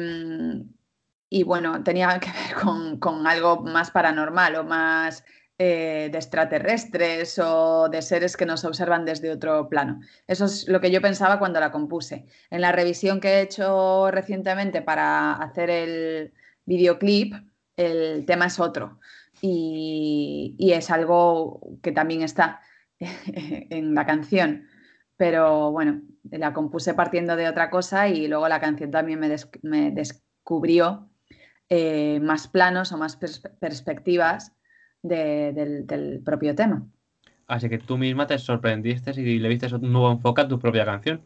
y 1.29 1.43
bueno, 1.43 1.83
tenía 1.83 2.19
que 2.19 2.31
ver 2.31 2.99
con, 2.99 3.27
algo 3.27 3.61
más 3.61 3.91
paranormal 3.91 4.55
o 4.55 4.63
más 4.63 5.23
eh, 5.57 6.09
de 6.11 6.17
extraterrestres 6.17 7.39
o 7.39 7.89
de 7.89 8.01
seres 8.01 8.37
que 8.37 8.45
nos 8.45 8.63
observan 8.63 9.05
desde 9.05 9.31
otro 9.31 9.67
plano. 9.69 9.99
Eso 10.27 10.45
es 10.45 10.67
lo 10.67 10.79
que 10.79 10.91
yo 10.91 11.01
pensaba 11.01 11.39
cuando 11.39 11.59
la 11.59 11.71
compuse. 11.71 12.25
En 12.49 12.61
la 12.61 12.71
revisión 12.71 13.19
que 13.19 13.29
he 13.29 13.41
hecho 13.41 14.09
recientemente 14.11 14.81
para 14.81 15.33
hacer 15.33 15.69
el 15.69 16.33
videoclip, 16.65 17.33
el 17.75 18.25
tema 18.25 18.47
es 18.47 18.59
otro 18.59 18.99
y, 19.41 20.55
es 20.59 20.89
algo 20.89 21.77
que 21.81 21.91
también 21.91 22.21
está 22.21 22.61
en 22.99 23.93
la 23.93 24.05
canción. 24.05 24.67
Pero 25.17 25.71
bueno, 25.71 26.01
la 26.23 26.53
compuse 26.53 26.93
partiendo 26.93 27.35
de 27.35 27.49
otra 27.49 27.69
cosa 27.69 28.07
y 28.07 28.27
luego 28.27 28.47
la 28.47 28.59
canción 28.61 28.91
también 28.91 29.19
me, 29.19 29.35
me 29.63 29.91
descubrió 29.91 31.09
eh, 31.69 32.19
más 32.21 32.47
planos 32.47 32.93
o 32.93 32.97
más 32.97 33.17
perspectivas 33.17 34.53
del, 35.01 36.21
propio 36.23 36.55
tema. 36.55 36.87
Así 37.45 37.67
que 37.67 37.77
tú 37.77 37.97
misma 37.97 38.25
te 38.25 38.37
sorprendiste 38.37 39.11
y 39.19 39.39
le 39.39 39.49
viste 39.49 39.73
un 39.75 39.91
nuevo 39.91 40.11
enfoque 40.11 40.41
a 40.41 40.47
tu 40.47 40.59
propia 40.59 40.85
canción. 40.85 41.21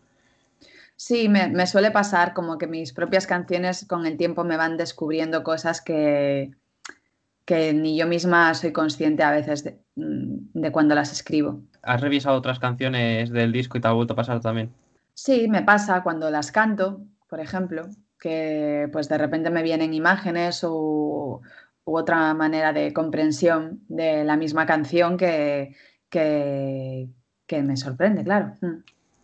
Sí, 0.96 1.30
me, 1.30 1.66
suele 1.68 1.92
pasar 1.92 2.34
como 2.34 2.58
que 2.58 2.68
mis 2.68 2.94
propias 2.94 3.28
canciones 3.28 3.86
con 3.88 4.06
el 4.06 4.18
tiempo 4.18 4.44
me 4.44 4.58
van 4.58 4.78
descubriendo 4.78 5.44
cosas 5.44 5.82
que, 5.82 6.52
que 7.46 7.74
ni 7.74 7.98
yo 7.98 8.08
misma 8.08 8.54
soy 8.56 8.72
consciente 8.72 9.24
a 9.24 9.32
veces 9.32 9.64
de, 9.64 9.80
de, 9.96 10.72
cuando 10.72 10.96
las 10.96 11.12
escribo. 11.12 11.62
¿Has 11.84 12.02
revisado 12.02 12.38
otras 12.38 12.60
canciones 12.60 13.32
del 13.32 13.52
disco 13.52 13.78
y 13.78 13.82
te 13.82 13.88
ha 13.88 13.92
vuelto 13.92 14.14
a 14.14 14.16
pasar 14.16 14.42
también? 14.42 14.72
Sí, 15.14 15.48
me 15.48 15.62
pasa 15.64 16.02
cuando 16.04 16.32
las 16.32 16.52
canto, 16.52 17.02
por 17.28 17.40
ejemplo 17.40 17.90
que 18.22 18.88
pues 18.94 19.10
de 19.10 19.18
repente 19.18 19.50
me 19.50 19.64
vienen 19.64 19.96
imágenes 19.96 20.64
u, 20.64 21.42
otra 21.84 22.34
manera 22.36 22.72
de 22.72 22.94
comprensión 22.94 23.82
de 23.90 24.24
la 24.24 24.38
misma 24.38 24.66
canción 24.68 25.18
que, 25.18 25.76
que, 26.10 27.10
me 27.50 27.76
sorprende, 27.76 28.24
claro. 28.24 28.56
Mm. 28.62 28.84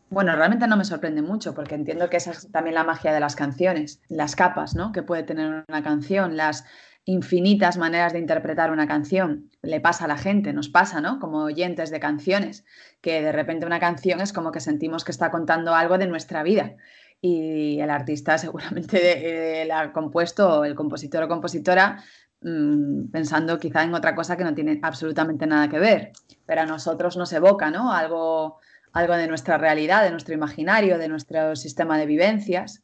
Bueno, 0.09 0.35
realmente 0.35 0.67
no 0.67 0.77
me 0.77 0.83
sorprende 0.83 1.21
mucho 1.21 1.53
porque 1.53 1.75
entiendo 1.75 2.09
que 2.09 2.17
esa 2.17 2.31
es 2.31 2.51
también 2.51 2.73
la 2.73 2.83
magia 2.83 3.13
de 3.13 3.19
las 3.19 3.35
canciones, 3.35 4.01
las 4.09 4.35
capas 4.35 4.73
¿no? 4.73 4.91
que 4.91 5.03
puede 5.03 5.23
tener 5.23 5.65
una 5.67 5.83
canción, 5.83 6.35
las 6.35 6.65
infinitas 7.05 7.77
maneras 7.77 8.13
de 8.13 8.19
interpretar 8.19 8.71
una 8.71 8.87
canción. 8.87 9.49
Le 9.61 9.79
pasa 9.79 10.05
a 10.05 10.07
la 10.07 10.17
gente, 10.17 10.53
nos 10.53 10.69
pasa, 10.69 11.01
¿no? 11.01 11.19
Como 11.19 11.43
oyentes 11.43 11.89
de 11.89 11.99
canciones, 11.99 12.65
que 13.01 13.21
de 13.21 13.31
repente 13.31 13.65
una 13.65 13.79
canción 13.79 14.21
es 14.21 14.33
como 14.33 14.51
que 14.51 14.59
sentimos 14.59 15.05
que 15.05 15.11
está 15.11 15.29
contando 15.29 15.73
algo 15.75 15.97
de 15.97 16.07
nuestra 16.07 16.43
vida 16.43 16.75
y 17.21 17.79
el 17.79 17.89
artista 17.89 18.38
seguramente 18.38 19.62
eh, 19.62 19.65
la 19.65 19.81
ha 19.81 19.93
compuesto, 19.93 20.63
el 20.65 20.75
compositor 20.75 21.24
o 21.24 21.27
compositora, 21.27 22.03
mm, 22.41 23.09
pensando 23.12 23.59
quizá 23.59 23.83
en 23.83 23.93
otra 23.93 24.15
cosa 24.15 24.38
que 24.38 24.43
no 24.43 24.53
tiene 24.53 24.79
absolutamente 24.81 25.47
nada 25.47 25.69
que 25.69 25.79
ver, 25.79 26.12
pero 26.45 26.62
a 26.62 26.65
nosotros 26.65 27.17
nos 27.17 27.31
evoca 27.33 27.71
¿no? 27.71 27.91
algo, 27.91 28.59
algo 28.93 29.15
de 29.15 29.27
nuestra 29.27 29.57
realidad, 29.57 30.03
de 30.03 30.12
nuestro 30.12 30.33
imaginario, 30.33 30.97
de 30.97 31.07
nuestro 31.07 31.55
sistema 31.55 31.97
de 31.97 32.05
vivencias. 32.05 32.83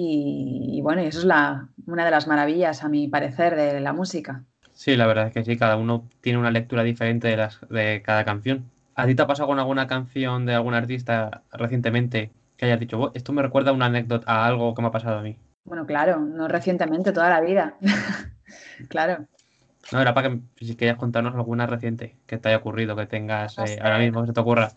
Y, 0.00 0.78
bueno, 0.84 1.02
eso 1.02 1.18
es 1.18 1.24
la, 1.24 1.70
una 1.86 2.04
de 2.04 2.12
las 2.12 2.28
maravillas, 2.28 2.84
a 2.84 2.88
mi 2.88 3.08
parecer, 3.08 3.56
de 3.56 3.80
la 3.80 3.92
música. 3.92 4.44
Sí, 4.72 4.94
la 4.94 5.08
verdad 5.08 5.26
es 5.26 5.32
que 5.32 5.44
sí, 5.44 5.56
cada 5.56 5.76
uno 5.76 6.08
tiene 6.20 6.38
una 6.38 6.52
lectura 6.52 6.84
diferente 6.84 7.26
de, 7.26 7.36
las, 7.36 7.58
de 7.68 8.00
cada 8.04 8.24
canción. 8.24 8.70
¿A 8.94 9.06
ti 9.06 9.16
te 9.16 9.22
ha 9.22 9.26
pasado 9.26 9.48
con 9.48 9.58
alguna 9.58 9.88
canción 9.88 10.46
de 10.46 10.54
algún 10.54 10.74
artista 10.74 11.42
recientemente 11.50 12.30
que 12.58 12.66
hayas 12.66 12.80
dicho, 12.80 13.12
esto 13.14 13.32
me 13.32 13.40
recuerda 13.40 13.70
a 13.70 13.74
una 13.74 13.86
anécdota, 13.86 14.30
a 14.30 14.44
algo 14.44 14.74
que 14.74 14.82
me 14.82 14.88
ha 14.88 14.90
pasado 14.90 15.18
a 15.18 15.22
mí. 15.22 15.38
Bueno, 15.64 15.86
claro, 15.86 16.18
no 16.18 16.48
recientemente, 16.48 17.12
toda 17.12 17.30
la 17.30 17.40
vida. 17.40 17.76
claro. 18.88 19.26
No, 19.92 20.00
era 20.00 20.12
para 20.12 20.30
que 20.30 20.66
si 20.66 20.74
querías 20.74 20.98
contarnos 20.98 21.34
alguna 21.34 21.66
reciente 21.66 22.16
que 22.26 22.36
te 22.36 22.48
haya 22.48 22.58
ocurrido, 22.58 22.96
que 22.96 23.06
tengas 23.06 23.56
eh, 23.58 23.78
ahora 23.80 23.98
mismo, 23.98 24.20
que 24.22 24.26
se 24.26 24.32
te 24.32 24.40
ocurra. 24.40 24.72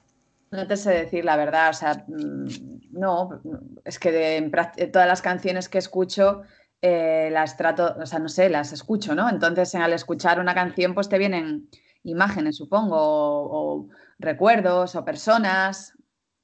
No 0.51 0.67
te 0.67 0.77
sé 0.77 0.91
decir 0.91 1.25
la 1.25 1.38
verdad, 1.38 1.69
o 1.69 1.73
sea, 1.73 2.05
mm, 2.07 2.91
no, 2.91 3.41
es 3.83 3.97
que 3.97 4.11
de, 4.11 4.88
todas 4.88 5.07
las 5.07 5.21
canciones 5.21 5.67
que 5.67 5.79
escucho 5.79 6.43
eh, 6.81 7.29
las 7.31 7.57
trato, 7.57 7.95
o 8.00 8.05
sea, 8.05 8.19
no 8.19 8.29
sé, 8.29 8.50
las 8.50 8.73
escucho, 8.73 9.15
¿no? 9.15 9.27
Entonces, 9.27 9.73
al 9.75 9.93
escuchar 9.93 10.39
una 10.39 10.53
canción, 10.53 10.93
pues 10.93 11.09
te 11.09 11.17
vienen 11.17 11.67
imágenes, 12.03 12.57
supongo, 12.57 12.97
o 13.00 13.89
recuerdos, 14.19 14.95
o 14.95 15.03
personas, 15.03 15.93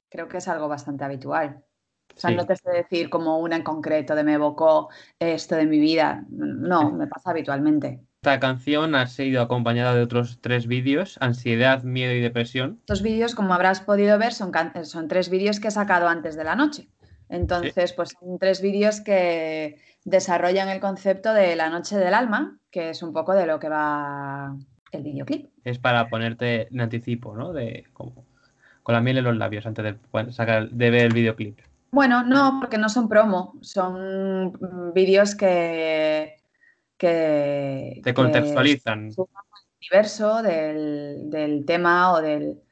creo 0.08 0.28
que 0.28 0.38
es 0.38 0.48
algo 0.48 0.68
bastante 0.68 1.04
habitual. 1.04 1.64
O 2.16 2.20
sea, 2.20 2.30
no 2.30 2.46
te 2.46 2.56
sé 2.56 2.70
decir 2.70 3.10
como 3.10 3.38
una 3.38 3.56
en 3.56 3.62
concreto 3.62 4.14
de 4.14 4.24
me 4.24 4.34
evocó 4.34 4.88
esto 5.20 5.54
de 5.54 5.66
mi 5.66 5.78
vida. 5.78 6.24
No, 6.28 6.90
me 6.90 7.06
pasa 7.06 7.30
habitualmente. 7.30 8.00
Esta 8.22 8.40
canción 8.40 8.96
ha 8.96 9.06
sido 9.06 9.40
acompañada 9.40 9.94
de 9.94 10.02
otros 10.02 10.40
tres 10.40 10.66
vídeos, 10.66 11.16
Ansiedad, 11.20 11.84
Miedo 11.84 12.12
y 12.12 12.20
Depresión. 12.20 12.78
Estos 12.80 13.02
vídeos, 13.02 13.36
como 13.36 13.54
habrás 13.54 13.80
podido 13.80 14.18
ver, 14.18 14.32
son, 14.32 14.50
son 14.82 15.06
tres 15.06 15.30
vídeos 15.30 15.60
que 15.60 15.68
he 15.68 15.70
sacado 15.70 16.08
antes 16.08 16.34
de 16.34 16.42
la 16.42 16.56
noche. 16.56 16.88
Entonces, 17.28 17.92
pues 17.92 18.16
son 18.18 18.38
tres 18.38 18.60
vídeos 18.60 19.00
que 19.00 19.76
desarrollan 20.04 20.68
el 20.68 20.80
concepto 20.80 21.32
de 21.32 21.54
la 21.54 21.68
noche 21.68 21.96
del 21.96 22.14
alma, 22.14 22.58
que 22.70 22.90
es 22.90 23.02
un 23.02 23.12
poco 23.12 23.34
de 23.34 23.46
lo 23.46 23.60
que 23.60 23.68
va 23.68 24.56
el 24.90 25.02
videoclip. 25.02 25.50
Es 25.62 25.78
para 25.78 26.08
ponerte 26.08 26.66
en 26.72 26.80
anticipo, 26.80 27.36
¿no? 27.36 27.52
De 27.52 27.84
cómo 27.92 28.24
con 28.88 28.94
la 28.94 29.02
miel 29.02 29.18
en 29.18 29.24
los 29.24 29.36
labios 29.36 29.66
antes 29.66 29.84
de, 29.84 30.32
sacar, 30.32 30.70
de 30.70 30.90
ver 30.90 31.02
el 31.02 31.12
videoclip. 31.12 31.58
Bueno, 31.90 32.24
no, 32.24 32.56
porque 32.58 32.78
no 32.78 32.88
son 32.88 33.06
promo, 33.06 33.52
son 33.60 34.54
vídeos 34.94 35.34
que, 35.34 36.36
que... 36.96 38.00
Te 38.02 38.14
contextualizan. 38.14 39.08
el 39.08 39.14
universo 39.82 40.40
del, 40.42 41.64
tema 41.66 42.14
o 42.14 42.22
del, 42.22 42.62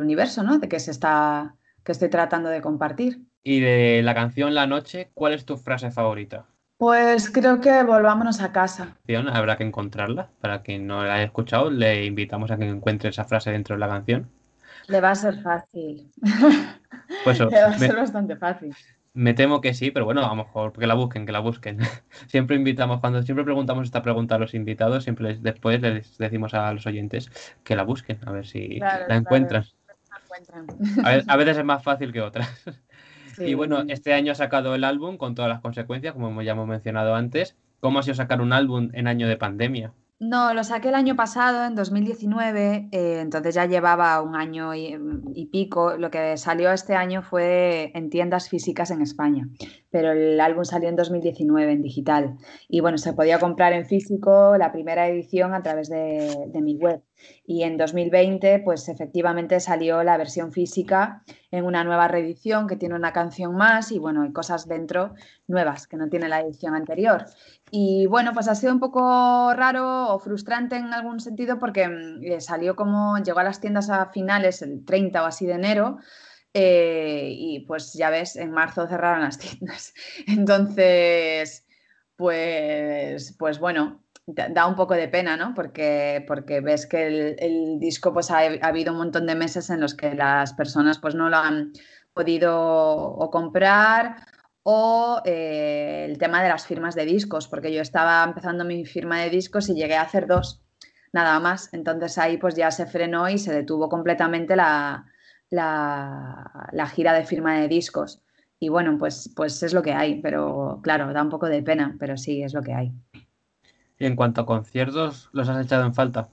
universo, 0.00 0.42
¿no? 0.42 0.58
De 0.58 0.70
que 0.70 0.80
se 0.80 0.90
está 0.90 1.54
que 1.84 1.92
estoy 1.92 2.08
tratando 2.08 2.48
de 2.48 2.62
compartir. 2.62 3.20
Y 3.42 3.60
de 3.60 4.00
la 4.02 4.14
canción 4.14 4.54
La 4.54 4.66
Noche, 4.66 5.10
¿cuál 5.12 5.34
es 5.34 5.44
tu 5.44 5.58
frase 5.58 5.90
favorita? 5.90 6.46
Pues 6.78 7.28
creo 7.28 7.60
que 7.60 7.82
volvámonos 7.82 8.40
a 8.40 8.52
casa. 8.52 8.96
Habrá 9.34 9.58
que 9.58 9.64
encontrarla. 9.64 10.30
Para 10.40 10.62
quien 10.62 10.86
no 10.86 11.04
la 11.04 11.16
haya 11.16 11.24
escuchado, 11.24 11.68
le 11.68 12.06
invitamos 12.06 12.50
a 12.50 12.56
que 12.56 12.66
encuentre 12.66 13.10
esa 13.10 13.26
frase 13.26 13.50
dentro 13.50 13.76
de 13.76 13.80
la 13.80 13.88
canción. 13.88 14.30
Le 14.88 15.00
va 15.00 15.10
a 15.10 15.14
ser 15.14 15.40
fácil. 15.42 16.10
Pues 17.24 17.38
Le 17.38 17.46
va 17.46 17.68
a 17.68 17.78
ser 17.78 17.96
bastante 17.96 18.36
fácil. 18.36 18.74
Me 19.14 19.32
temo 19.32 19.60
que 19.60 19.72
sí, 19.72 19.90
pero 19.90 20.04
bueno, 20.04 20.24
a 20.24 20.28
lo 20.28 20.36
mejor 20.36 20.72
que 20.72 20.86
la 20.86 20.94
busquen, 20.94 21.24
que 21.26 21.32
la 21.32 21.40
busquen. 21.40 21.78
siempre 22.26 22.56
invitamos, 22.56 23.00
cuando 23.00 23.22
siempre 23.22 23.44
preguntamos 23.44 23.84
esta 23.84 24.02
pregunta 24.02 24.34
a 24.34 24.38
los 24.38 24.54
invitados, 24.54 25.04
siempre 25.04 25.38
después 25.40 25.80
les 25.80 26.18
decimos 26.18 26.52
a 26.54 26.72
los 26.72 26.86
oyentes 26.86 27.30
que 27.64 27.76
la 27.76 27.82
busquen, 27.82 28.18
a 28.26 28.32
ver 28.32 28.46
si 28.46 28.78
la 28.78 29.16
encuentran. 29.16 29.64
A, 31.02 31.36
veces 31.36 31.56
es 31.58 31.64
más 31.64 31.82
fácil 31.82 32.12
que 32.12 32.20
otras. 32.20 32.48
Y 33.38 33.54
bueno, 33.54 33.84
este 33.88 34.12
año 34.12 34.32
ha 34.32 34.36
sacado 34.36 34.74
el 34.74 34.84
álbum 34.84 35.16
con 35.16 35.34
todas 35.34 35.48
las 35.48 35.60
consecuencias, 35.60 36.12
como 36.12 36.42
ya 36.42 36.52
hemos 36.52 36.68
mencionado 36.68 37.14
antes. 37.14 37.56
¿Cómo 37.80 38.00
ha 38.00 38.02
sido 38.02 38.14
sacar 38.14 38.40
un 38.40 38.52
álbum 38.52 38.90
en 38.92 39.06
año 39.08 39.28
de 39.28 39.36
pandemia? 39.36 39.92
No, 40.20 40.52
lo 40.52 40.64
saqué 40.64 40.88
el 40.88 40.96
año 40.96 41.14
pasado, 41.14 41.64
en 41.64 41.76
2019, 41.76 42.88
eh, 42.90 43.20
entonces 43.20 43.54
ya 43.54 43.66
llevaba 43.66 44.20
un 44.20 44.34
año 44.34 44.74
y, 44.74 44.98
y, 45.32 45.46
pico. 45.46 45.96
Lo 45.96 46.10
que 46.10 46.36
salió 46.36 46.72
este 46.72 46.96
año 46.96 47.22
fue 47.22 47.92
en 47.94 48.10
tiendas 48.10 48.48
físicas 48.48 48.90
en 48.90 49.00
España, 49.00 49.48
pero 49.90 50.12
el 50.12 50.40
álbum 50.40 50.64
salió 50.64 50.88
en 50.88 50.96
2019 50.96 51.72
en 51.72 51.82
digital. 51.82 52.36
Y 52.68 52.80
bueno, 52.80 52.98
se 52.98 53.12
podía 53.12 53.38
comprar 53.38 53.72
en 53.72 53.86
físico 53.86 54.56
la 54.58 54.70
primera 54.72 55.08
edición 55.08 55.54
a 55.54 55.62
través 55.62 55.88
de, 55.88 56.48
mi 56.60 56.76
web. 56.76 57.02
Y 57.46 57.62
en 57.62 57.76
2020, 57.76 58.60
pues 58.60 58.88
efectivamente 58.88 59.60
salió 59.60 60.02
la 60.02 60.16
versión 60.16 60.52
física 60.52 61.22
en 61.50 61.64
una 61.64 61.82
nueva 61.84 62.06
reedición 62.08 62.66
que 62.66 62.76
tiene 62.76 62.94
una 62.94 63.12
canción 63.12 63.54
más 63.54 63.90
y 63.90 63.98
bueno, 63.98 64.22
hay 64.22 64.32
cosas 64.32 64.68
dentro 64.68 65.14
nuevas 65.46 65.86
que 65.86 65.96
no 65.96 66.08
tiene 66.08 66.28
la 66.28 66.40
edición 66.40 66.74
anterior. 66.74 67.24
Y 67.70 68.06
bueno, 68.06 68.32
pues 68.34 68.48
ha 68.48 68.54
sido 68.54 68.72
un 68.72 68.80
poco 68.80 69.52
raro 69.54 70.14
o 70.14 70.18
frustrante 70.18 70.76
en 70.76 70.92
algún 70.92 71.20
sentido 71.20 71.58
porque 71.58 71.88
mm, 71.88 72.22
eh, 72.24 72.40
salió 72.40 72.76
como, 72.76 73.18
llegó 73.18 73.40
a 73.40 73.44
las 73.44 73.60
tiendas 73.60 73.90
a 73.90 74.06
finales, 74.06 74.62
el 74.62 74.84
30 74.84 75.22
o 75.22 75.26
así 75.26 75.46
de 75.46 75.54
enero, 75.54 75.98
eh, 76.54 77.30
y 77.36 77.60
pues 77.60 77.92
ya 77.94 78.10
ves, 78.10 78.36
en 78.36 78.50
marzo 78.50 78.86
cerraron 78.86 79.22
las 79.22 79.38
tiendas. 79.38 79.94
Entonces, 80.26 81.66
pues, 82.16 83.34
pues 83.38 83.58
bueno, 83.58 84.04
da 84.26 84.66
un 84.66 84.76
poco 84.76 84.94
de 84.94 85.08
pena, 85.08 85.36
¿no? 85.36 85.54
Porque, 85.54 86.24
porque 86.26 86.60
ves 86.60 86.86
que 86.86 87.36
el, 87.38 87.78
disco, 87.78 88.12
pues 88.12 88.30
ha, 88.30 88.38
ha, 88.40 88.66
habido 88.66 88.92
un 88.92 88.98
montón 88.98 89.26
de 89.26 89.34
meses 89.34 89.70
en 89.70 89.80
los 89.80 89.94
que 89.94 90.14
las 90.14 90.52
personas 90.54 90.98
pues 90.98 91.14
no 91.14 91.28
lo 91.30 91.36
han 91.36 91.72
podido 92.12 92.56
o 92.56 93.30
comprar 93.30 94.16
o 94.64 95.22
eh, 95.24 96.06
el 96.08 96.18
tema 96.18 96.42
de 96.42 96.48
las 96.50 96.66
firmas 96.66 96.94
de 96.94 97.06
discos, 97.06 97.48
porque 97.48 97.72
yo 97.72 97.80
estaba 97.80 98.22
empezando 98.24 98.64
mi 98.64 98.84
firma 98.84 99.20
de 99.20 99.30
discos 99.30 99.68
y 99.68 99.74
llegué 99.74 99.96
a 99.96 100.02
hacer 100.02 100.26
dos, 100.26 100.62
nada 101.12 101.40
más. 101.40 101.72
Entonces 101.72 102.18
ahí 102.18 102.36
pues 102.36 102.54
ya 102.54 102.70
se 102.70 102.86
frenó 102.86 103.28
y 103.30 103.38
se 103.38 103.52
detuvo 103.52 103.88
completamente 103.88 104.56
la, 104.56 105.06
la, 105.50 106.68
la 106.72 106.86
gira 106.86 107.12
de 107.12 107.24
firma 107.24 107.58
de 107.58 107.68
discos. 107.68 108.22
Y 108.60 108.68
bueno, 108.68 108.96
pues, 108.98 109.32
pues 109.36 109.62
es 109.62 109.72
lo 109.72 109.82
que 109.82 109.92
hay, 109.92 110.20
pero 110.20 110.80
claro, 110.82 111.12
da 111.12 111.22
un 111.22 111.30
poco 111.30 111.48
de 111.48 111.62
pena, 111.62 111.96
pero 111.98 112.16
sí, 112.16 112.42
es 112.42 112.54
lo 112.54 112.62
que 112.62 112.74
hay. 112.74 112.92
Y 113.98 114.06
en 114.06 114.16
cuanto 114.16 114.40
a 114.40 114.46
conciertos, 114.46 115.28
¿los 115.32 115.48
has 115.48 115.64
echado 115.64 115.84
en 115.84 115.94
falta? 115.94 116.28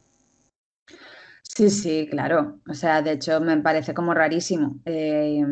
Sí, 1.43 1.69
sí, 1.69 2.07
claro. 2.09 2.59
O 2.69 2.73
sea, 2.73 3.01
de 3.01 3.13
hecho 3.13 3.39
me 3.41 3.57
parece 3.57 3.93
como 3.93 4.13
rarísimo. 4.13 4.77
Eh, 4.85 5.43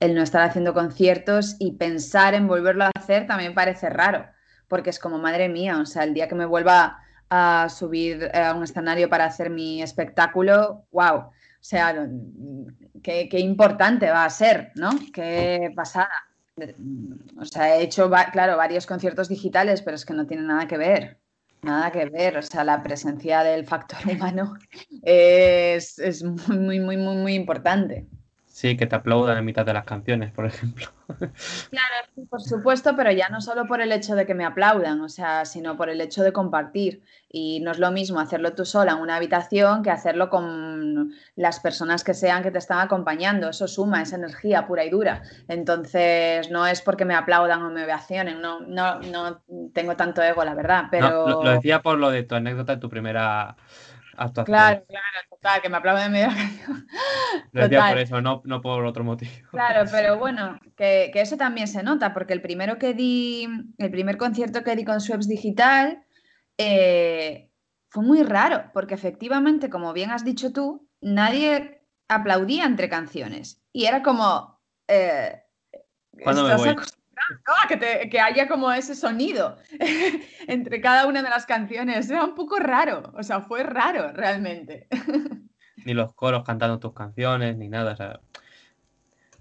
el 0.00 0.14
no 0.14 0.22
estar 0.22 0.42
haciendo 0.42 0.74
conciertos 0.74 1.56
y 1.58 1.72
pensar 1.72 2.34
en 2.34 2.46
volverlo 2.46 2.84
a 2.84 2.90
hacer 2.94 3.26
también 3.26 3.54
parece 3.54 3.90
raro, 3.90 4.26
porque 4.68 4.90
es 4.90 4.98
como, 4.98 5.18
madre 5.18 5.48
mía, 5.48 5.80
o 5.80 5.86
sea, 5.86 6.04
el 6.04 6.14
día 6.14 6.28
que 6.28 6.34
me 6.34 6.46
vuelva 6.46 7.00
a 7.30 7.68
subir 7.68 8.30
a 8.34 8.54
un 8.54 8.62
escenario 8.62 9.08
para 9.08 9.24
hacer 9.24 9.50
mi 9.50 9.82
espectáculo, 9.82 10.86
wow, 10.92 11.30
sea, 11.60 12.08
qué, 13.02 13.28
qué 13.28 13.38
importante 13.40 14.10
va 14.10 14.24
a 14.24 14.30
ser, 14.30 14.72
¿no? 14.74 14.90
Qué 15.12 15.72
pasada. 15.74 16.10
O 17.38 17.44
sea, 17.44 17.76
he 17.76 17.82
hecho, 17.82 18.10
claro, 18.32 18.56
varios 18.56 18.86
conciertos 18.86 19.28
digitales, 19.28 19.82
pero 19.82 19.94
es 19.94 20.04
que 20.04 20.14
no 20.14 20.26
tiene 20.26 20.42
nada 20.42 20.66
que 20.66 20.76
ver. 20.76 21.18
Nada 21.62 21.90
que 21.90 22.04
ver, 22.06 22.38
o 22.38 22.42
sea, 22.42 22.62
la 22.62 22.82
presencia 22.82 23.42
del 23.42 23.66
factor 23.66 23.98
humano 24.10 24.54
es, 25.02 25.98
es 25.98 26.22
muy, 26.22 26.78
muy, 26.78 26.96
muy, 26.96 27.16
muy 27.16 27.34
importante. 27.34 28.06
Sí, 28.58 28.76
que 28.76 28.88
te 28.88 28.96
aplaudan 28.96 29.38
en 29.38 29.44
mitad 29.44 29.64
de 29.64 29.72
las 29.72 29.84
canciones, 29.84 30.32
por 30.32 30.44
ejemplo. 30.44 30.88
Claro, 31.70 32.26
por 32.28 32.42
supuesto, 32.42 32.94
pero 32.94 33.10
ya 33.12 33.30
no 33.30 33.40
solo 33.40 33.66
por 33.66 33.80
el 33.80 33.92
hecho 33.92 34.14
de 34.14 34.26
que 34.26 34.34
me 34.34 34.44
aplaudan, 34.44 35.00
o 35.00 35.08
sea, 35.08 35.46
sino 35.46 35.74
por 35.76 35.88
el 35.88 36.02
hecho 36.02 36.22
de 36.22 36.34
compartir. 36.34 37.02
Y 37.30 37.60
no 37.60 37.70
es 37.70 37.78
lo 37.78 37.90
mismo 37.92 38.20
hacerlo 38.20 38.52
tú 38.52 38.66
sola 38.66 38.92
en 38.92 38.98
una 38.98 39.16
habitación 39.16 39.82
que 39.82 39.90
hacerlo 39.90 40.28
con 40.28 41.14
las 41.34 41.60
personas 41.60 42.04
que 42.04 42.12
sean 42.12 42.42
que 42.42 42.50
te 42.50 42.58
están 42.58 42.80
acompañando. 42.80 43.48
Eso 43.48 43.68
suma, 43.68 44.02
es 44.02 44.12
energía 44.12 44.66
pura 44.66 44.84
y 44.84 44.90
dura. 44.90 45.22
Entonces, 45.46 46.50
no 46.50 46.66
es 46.66 46.82
porque 46.82 47.06
me 47.06 47.14
aplaudan 47.14 47.62
o 47.62 47.70
me 47.70 47.84
ovacionen, 47.84 48.42
no, 48.42 48.60
no, 48.60 49.00
no 49.00 49.40
tengo 49.72 49.96
tanto 49.96 50.20
ego, 50.20 50.44
la 50.44 50.54
verdad. 50.54 50.86
Pero... 50.90 51.08
No, 51.08 51.28
lo, 51.28 51.44
lo 51.44 51.50
decía 51.52 51.80
por 51.80 51.96
lo 51.96 52.10
de 52.10 52.24
tu 52.24 52.34
anécdota 52.34 52.74
de 52.74 52.80
tu 52.80 52.90
primera 52.90 53.56
Claro, 54.44 54.84
claro, 54.86 55.06
total, 55.30 55.62
que 55.62 55.68
me 55.68 55.76
aplauden 55.76 56.06
en 56.06 56.12
medio 56.12 56.28
canción. 56.28 56.86
Lo 57.52 57.62
decía 57.62 57.88
por 57.88 57.98
eso, 57.98 58.20
no, 58.20 58.42
no, 58.44 58.60
por 58.60 58.84
otro 58.84 59.04
motivo. 59.04 59.30
Claro, 59.50 59.88
pero 59.92 60.18
bueno, 60.18 60.58
que, 60.76 61.10
que, 61.12 61.20
eso 61.20 61.36
también 61.36 61.68
se 61.68 61.82
nota, 61.82 62.12
porque 62.12 62.32
el 62.32 62.42
primero 62.42 62.78
que 62.78 62.94
di, 62.94 63.48
el 63.78 63.90
primer 63.90 64.16
concierto 64.16 64.64
que 64.64 64.74
di 64.74 64.84
con 64.84 65.00
Sweps 65.00 65.28
Digital 65.28 66.02
eh, 66.58 67.50
fue 67.88 68.02
muy 68.02 68.22
raro, 68.22 68.70
porque 68.74 68.94
efectivamente, 68.94 69.70
como 69.70 69.92
bien 69.92 70.10
has 70.10 70.24
dicho 70.24 70.52
tú, 70.52 70.88
nadie 71.00 71.82
aplaudía 72.08 72.64
entre 72.64 72.88
canciones. 72.88 73.62
Y 73.72 73.84
era 73.84 74.02
como. 74.02 74.60
Eh, 74.88 75.42
¿Cuándo 76.24 76.44
me 76.44 76.56
voy? 76.56 76.76
¿No? 77.30 77.68
que, 77.68 77.76
te, 77.76 78.08
que, 78.08 78.20
haya 78.20 78.48
como 78.48 78.72
ese 78.72 78.94
sonido 78.94 79.56
entre 80.46 80.80
cada 80.80 81.06
una 81.06 81.22
de 81.22 81.30
las 81.30 81.46
canciones. 81.46 82.10
Era 82.10 82.24
un 82.24 82.34
poco 82.34 82.58
raro, 82.58 83.12
o 83.14 83.22
sea, 83.22 83.42
fue 83.42 83.62
raro 83.62 84.12
realmente. 84.12 84.86
Ni 85.84 85.94
los 85.94 86.14
coros 86.14 86.44
cantando 86.44 86.78
tus 86.78 86.92
canciones, 86.92 87.56
ni 87.56 87.68
nada, 87.68 87.92
o 87.92 87.96
sea... 87.96 88.20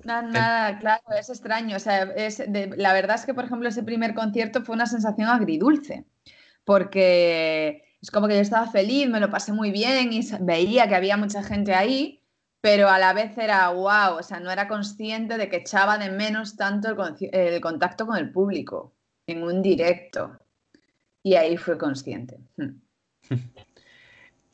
Nada, 0.03 0.21
nada, 0.21 0.79
claro, 0.79 1.03
es 1.19 1.29
extraño. 1.29 1.75
O 1.75 1.79
sea, 1.79 2.03
es 2.15 2.37
de, 2.37 2.71
la 2.77 2.93
verdad 2.93 3.15
es 3.15 3.25
que, 3.25 3.33
por 3.33 3.45
ejemplo, 3.45 3.67
ese 3.67 3.83
primer 3.83 4.13
concierto 4.13 4.61
fue 4.61 4.75
una 4.75 4.85
sensación 4.85 5.27
agridulce, 5.27 6.05
porque 6.63 7.83
es 8.01 8.11
como 8.11 8.27
que 8.27 8.35
yo 8.35 8.41
estaba 8.41 8.67
feliz, 8.67 9.09
me 9.09 9.19
lo 9.19 9.29
pasé 9.29 9.51
muy 9.51 9.71
bien 9.71 10.13
y 10.13 10.21
veía 10.39 10.87
que 10.87 10.95
había 10.95 11.17
mucha 11.17 11.43
gente 11.43 11.73
ahí, 11.73 12.16
pero 12.67 12.89
a 12.89 12.99
la 12.99 13.13
vez 13.13 13.37
era 13.37 13.69
wow, 13.69 14.17
o 14.19 14.23
sea, 14.23 14.41
no 14.41 14.51
era 14.51 14.67
consciente 14.67 15.37
de 15.37 15.47
que 15.47 15.55
echaba 15.55 15.97
de 15.97 16.11
menos 16.11 16.57
tanto 16.57 16.89
el, 16.89 17.29
el 17.31 17.61
contacto 17.61 18.05
con 18.05 18.17
el 18.17 18.29
público 18.29 18.93
en 19.25 19.41
un 19.41 19.61
directo. 19.61 20.37
Y 21.23 21.35
ahí 21.35 21.55
fue 21.55 21.77
consciente. 21.77 22.37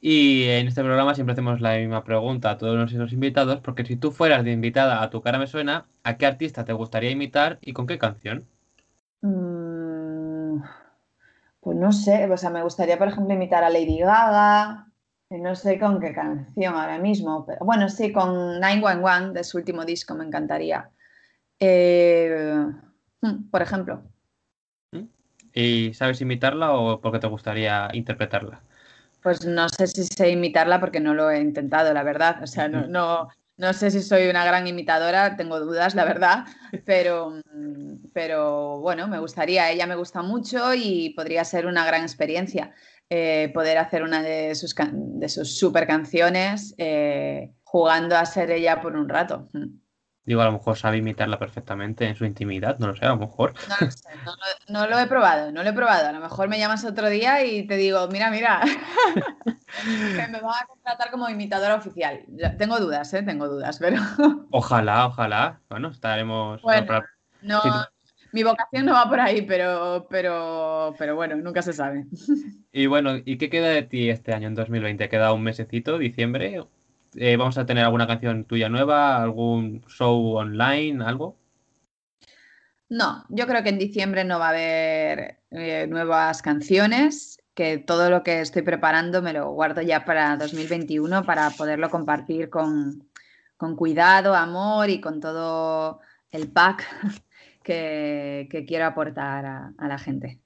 Y 0.06 0.44
en 0.50 0.68
este 0.68 0.84
programa 0.84 1.16
siempre 1.16 1.32
hacemos 1.32 1.62
la 1.62 1.78
misma 1.78 2.04
pregunta 2.04 2.52
a 2.52 2.58
todos 2.58 2.76
nuestros 2.76 3.14
invitados, 3.14 3.62
porque 3.62 3.86
si 3.86 3.96
tú 3.96 4.12
fueras 4.12 4.44
de 4.44 4.52
invitada 4.52 5.02
a 5.02 5.10
Tu 5.10 5.22
cara 5.22 5.40
me 5.40 5.48
suena, 5.48 5.86
¿a 6.04 6.18
qué 6.18 6.26
artista 6.26 6.66
te 6.66 6.74
gustaría 6.74 7.10
imitar 7.10 7.58
y 7.62 7.72
con 7.72 7.88
qué 7.88 7.98
canción? 7.98 8.46
Mm, 9.22 10.62
pues 11.62 11.78
no 11.78 11.92
sé, 11.94 12.30
o 12.30 12.36
sea, 12.36 12.50
me 12.50 12.62
gustaría, 12.64 12.98
por 12.98 13.08
ejemplo, 13.08 13.34
imitar 13.34 13.64
a 13.64 13.70
Lady 13.70 14.00
Gaga, 14.00 14.93
no 15.40 15.56
sé 15.56 15.80
con 15.80 16.00
qué 16.00 16.14
canción 16.14 16.76
ahora 16.76 17.00
mismo, 17.00 17.46
pero 17.46 17.66
bueno, 17.66 17.90
sí, 17.90 18.12
con 18.12 18.60
911 18.60 19.34
de 19.34 19.44
su 19.44 19.58
último 19.58 19.86
disco 19.86 20.16
me 20.16 20.26
encantaría. 20.26 20.90
Eh, 21.60 22.66
hmm, 23.22 23.50
por 23.50 23.62
ejemplo. 23.62 24.04
¿Mm? 24.92 25.06
¿Y 25.54 25.94
sabes 25.94 26.22
imitarla 26.22 26.74
o 26.74 27.00
porque 27.02 27.20
te 27.20 27.28
gustaría 27.28 27.90
interpretarla? 27.94 28.62
Pues 29.22 29.46
no 29.46 29.70
sé 29.70 29.88
si 29.88 30.04
sé 30.04 30.32
imitarla 30.32 30.80
porque 30.80 31.00
no 31.00 31.14
lo 31.14 31.32
he 31.32 31.40
intentado, 31.40 31.94
la 31.94 32.04
verdad. 32.04 32.44
O 32.44 32.48
sea, 32.48 32.68
no, 32.68 32.88
no, 32.88 33.30
no 33.56 33.74
sé 33.74 33.92
si 33.92 34.02
soy 34.02 34.28
una 34.28 34.44
gran 34.44 34.68
imitadora, 34.68 35.38
tengo 35.38 35.60
dudas, 35.60 35.96
la 35.96 36.06
verdad, 36.06 36.46
pero, 36.86 37.40
pero 38.14 38.80
bueno, 38.80 39.08
me 39.08 39.20
gustaría, 39.20 39.72
ella 39.72 39.88
me 39.88 39.96
gusta 39.96 40.22
mucho 40.22 40.74
y 40.74 41.12
podría 41.12 41.46
ser 41.46 41.66
una 41.68 41.86
gran 41.86 42.02
experiencia 42.02 42.74
eh, 43.10 43.52
poder 43.54 43.78
hacer 43.78 44.04
una 44.04 44.22
de 44.22 44.56
sus, 44.56 44.76
de 44.76 45.30
sus 45.30 45.58
super 45.58 45.86
canciones 45.86 46.74
eh, 46.78 47.54
jugando 47.64 48.18
a 48.18 48.26
ser 48.26 48.52
ella 48.52 48.82
por 48.82 48.96
un 48.96 49.10
rato. 49.10 49.48
Digo, 50.26 50.42
a 50.42 50.46
lo 50.46 50.54
mejor 50.54 50.78
sabe 50.78 50.98
imitarla 50.98 51.38
perfectamente 51.38 52.08
en 52.08 52.16
su 52.16 52.24
intimidad, 52.24 52.80
no 52.80 52.88
lo 52.88 52.96
sé, 52.96 53.06
a 53.06 53.10
lo 53.10 53.18
mejor. 53.18 53.54
No 53.68 53.76
lo 53.82 53.92
sé, 53.92 54.10
no, 54.26 54.34
no, 54.70 54.88
lo 54.88 54.98
he 54.98 55.06
probado, 55.06 55.52
no 55.52 55.64
lo 55.64 55.70
he 55.70 55.74
probado. 55.74 56.08
A 56.08 56.12
lo 56.14 56.22
mejor 56.22 56.48
me 56.48 56.58
llamas 56.58 56.86
otro 56.86 57.10
día 57.10 57.44
y 57.44 57.68
te 57.68 57.76
digo, 57.76 58.08
mira, 58.08 58.32
mira, 58.32 58.62
que 59.84 60.28
me 60.30 60.40
van 60.40 60.64
a 60.64 60.66
contratar 60.66 61.12
como 61.12 61.28
imitadora 61.28 61.76
oficial. 61.76 62.24
Tengo 62.58 62.80
dudas, 62.80 63.14
¿eh? 63.14 63.24
Tengo 63.24 63.50
dudas, 63.50 63.78
pero... 63.80 64.02
Ojalá, 64.52 65.08
ojalá. 65.08 65.60
Bueno, 65.70 65.90
estaremos... 65.90 66.62
Bueno, 66.62 67.04
no. 67.42 67.62
Mi 68.34 68.42
vocación 68.44 68.86
no 68.86 68.94
va 68.94 69.08
por 69.08 69.20
ahí, 69.20 69.44
pero, 69.44 70.08
pero, 70.10 70.96
pero 70.98 71.16
bueno, 71.16 71.36
nunca 71.36 71.62
se 71.62 71.72
sabe. 71.72 72.06
Y 72.76 72.88
bueno, 72.88 73.18
¿y 73.24 73.38
qué 73.38 73.52
queda 73.52 73.70
de 73.70 73.84
ti 73.84 74.10
este 74.10 74.34
año, 74.34 74.48
en 74.48 74.56
2020? 74.56 75.08
¿Queda 75.08 75.32
un 75.32 75.44
mesecito, 75.44 76.00
diciembre? 76.00 76.66
Eh, 77.16 77.38
¿Vamos 77.38 77.60
a 77.60 77.68
tener 77.68 77.86
alguna 77.86 78.08
canción 78.08 78.46
tuya 78.46 78.68
nueva? 78.68 79.22
¿Algún 79.22 79.84
show 79.88 80.38
online? 80.38 81.04
¿Algo? 81.06 81.38
No, 82.90 83.24
yo 83.30 83.46
creo 83.46 83.62
que 83.62 83.70
en 83.70 83.78
diciembre 83.78 84.24
no 84.24 84.40
va 84.40 84.48
a 84.48 84.50
haber 84.50 85.38
eh, 85.52 85.86
nuevas 85.88 86.42
canciones, 86.42 87.38
que 87.54 87.78
todo 87.78 88.10
lo 88.10 88.24
que 88.24 88.42
estoy 88.42 88.64
preparando 88.64 89.22
me 89.22 89.34
lo 89.34 89.52
guardo 89.52 89.84
ya 89.84 90.04
para 90.04 90.36
2021 90.38 91.24
para 91.24 91.52
poderlo 91.52 91.92
compartir 91.92 92.50
con, 92.50 93.08
con 93.56 93.76
cuidado, 93.76 94.34
amor 94.34 94.90
y 94.90 95.00
con 95.00 95.20
todo 95.20 96.00
el 96.32 96.52
pack 96.52 96.88
que, 97.64 98.48
que 98.52 98.66
quiero 98.66 98.86
aportar 98.86 99.46
a, 99.46 99.74
a 99.78 99.88
la 99.88 99.98
gente. 99.98 100.40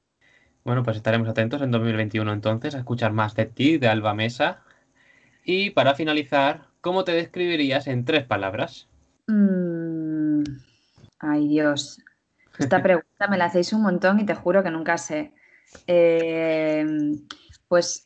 Bueno, 0.64 0.84
pues 0.84 0.98
estaremos 0.98 1.30
atentos 1.30 1.62
en 1.62 1.72
2021 1.72 2.34
entonces 2.34 2.76
a 2.76 2.80
escuchar 2.80 3.14
más 3.14 3.36
de 3.36 3.46
ti, 3.46 3.78
de 3.78 3.88
Alba 3.88 4.14
Mesa. 4.14 4.64
Y 5.46 5.70
para 5.70 5.96
finalizar, 5.96 6.68
¿cómo 6.82 7.06
te 7.06 7.14
describirías 7.14 7.88
en 7.88 8.04
tres 8.04 8.26
palabras? 8.26 8.90
Mm, 9.28 10.44
ay, 11.20 11.48
Dios. 11.48 12.00
Esta 12.60 12.82
pregunta 12.84 13.28
me 13.30 13.38
la 13.38 13.46
hacéis 13.46 13.72
un 13.74 13.82
montón 13.82 14.20
y 14.20 14.26
te 14.26 14.36
juro 14.36 14.64
que 14.64 14.72
nunca 14.72 14.98
sé. 14.98 15.34
Eh, 15.86 16.86
pues 17.68 18.04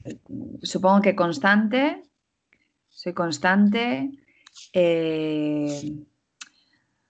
supongo 0.62 1.02
que 1.02 1.16
constante, 1.16 2.04
soy 2.90 3.14
constante, 3.14 4.12
eh, 4.74 6.06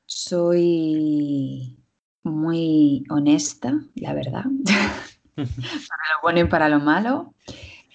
soy 0.05 1.80
muy 2.23 3.03
honesta, 3.09 3.79
la 3.95 4.13
verdad, 4.13 4.43
para 5.35 5.45
lo 5.45 6.21
bueno 6.21 6.39
y 6.39 6.43
para 6.45 6.69
lo 6.69 6.79
malo. 6.79 7.33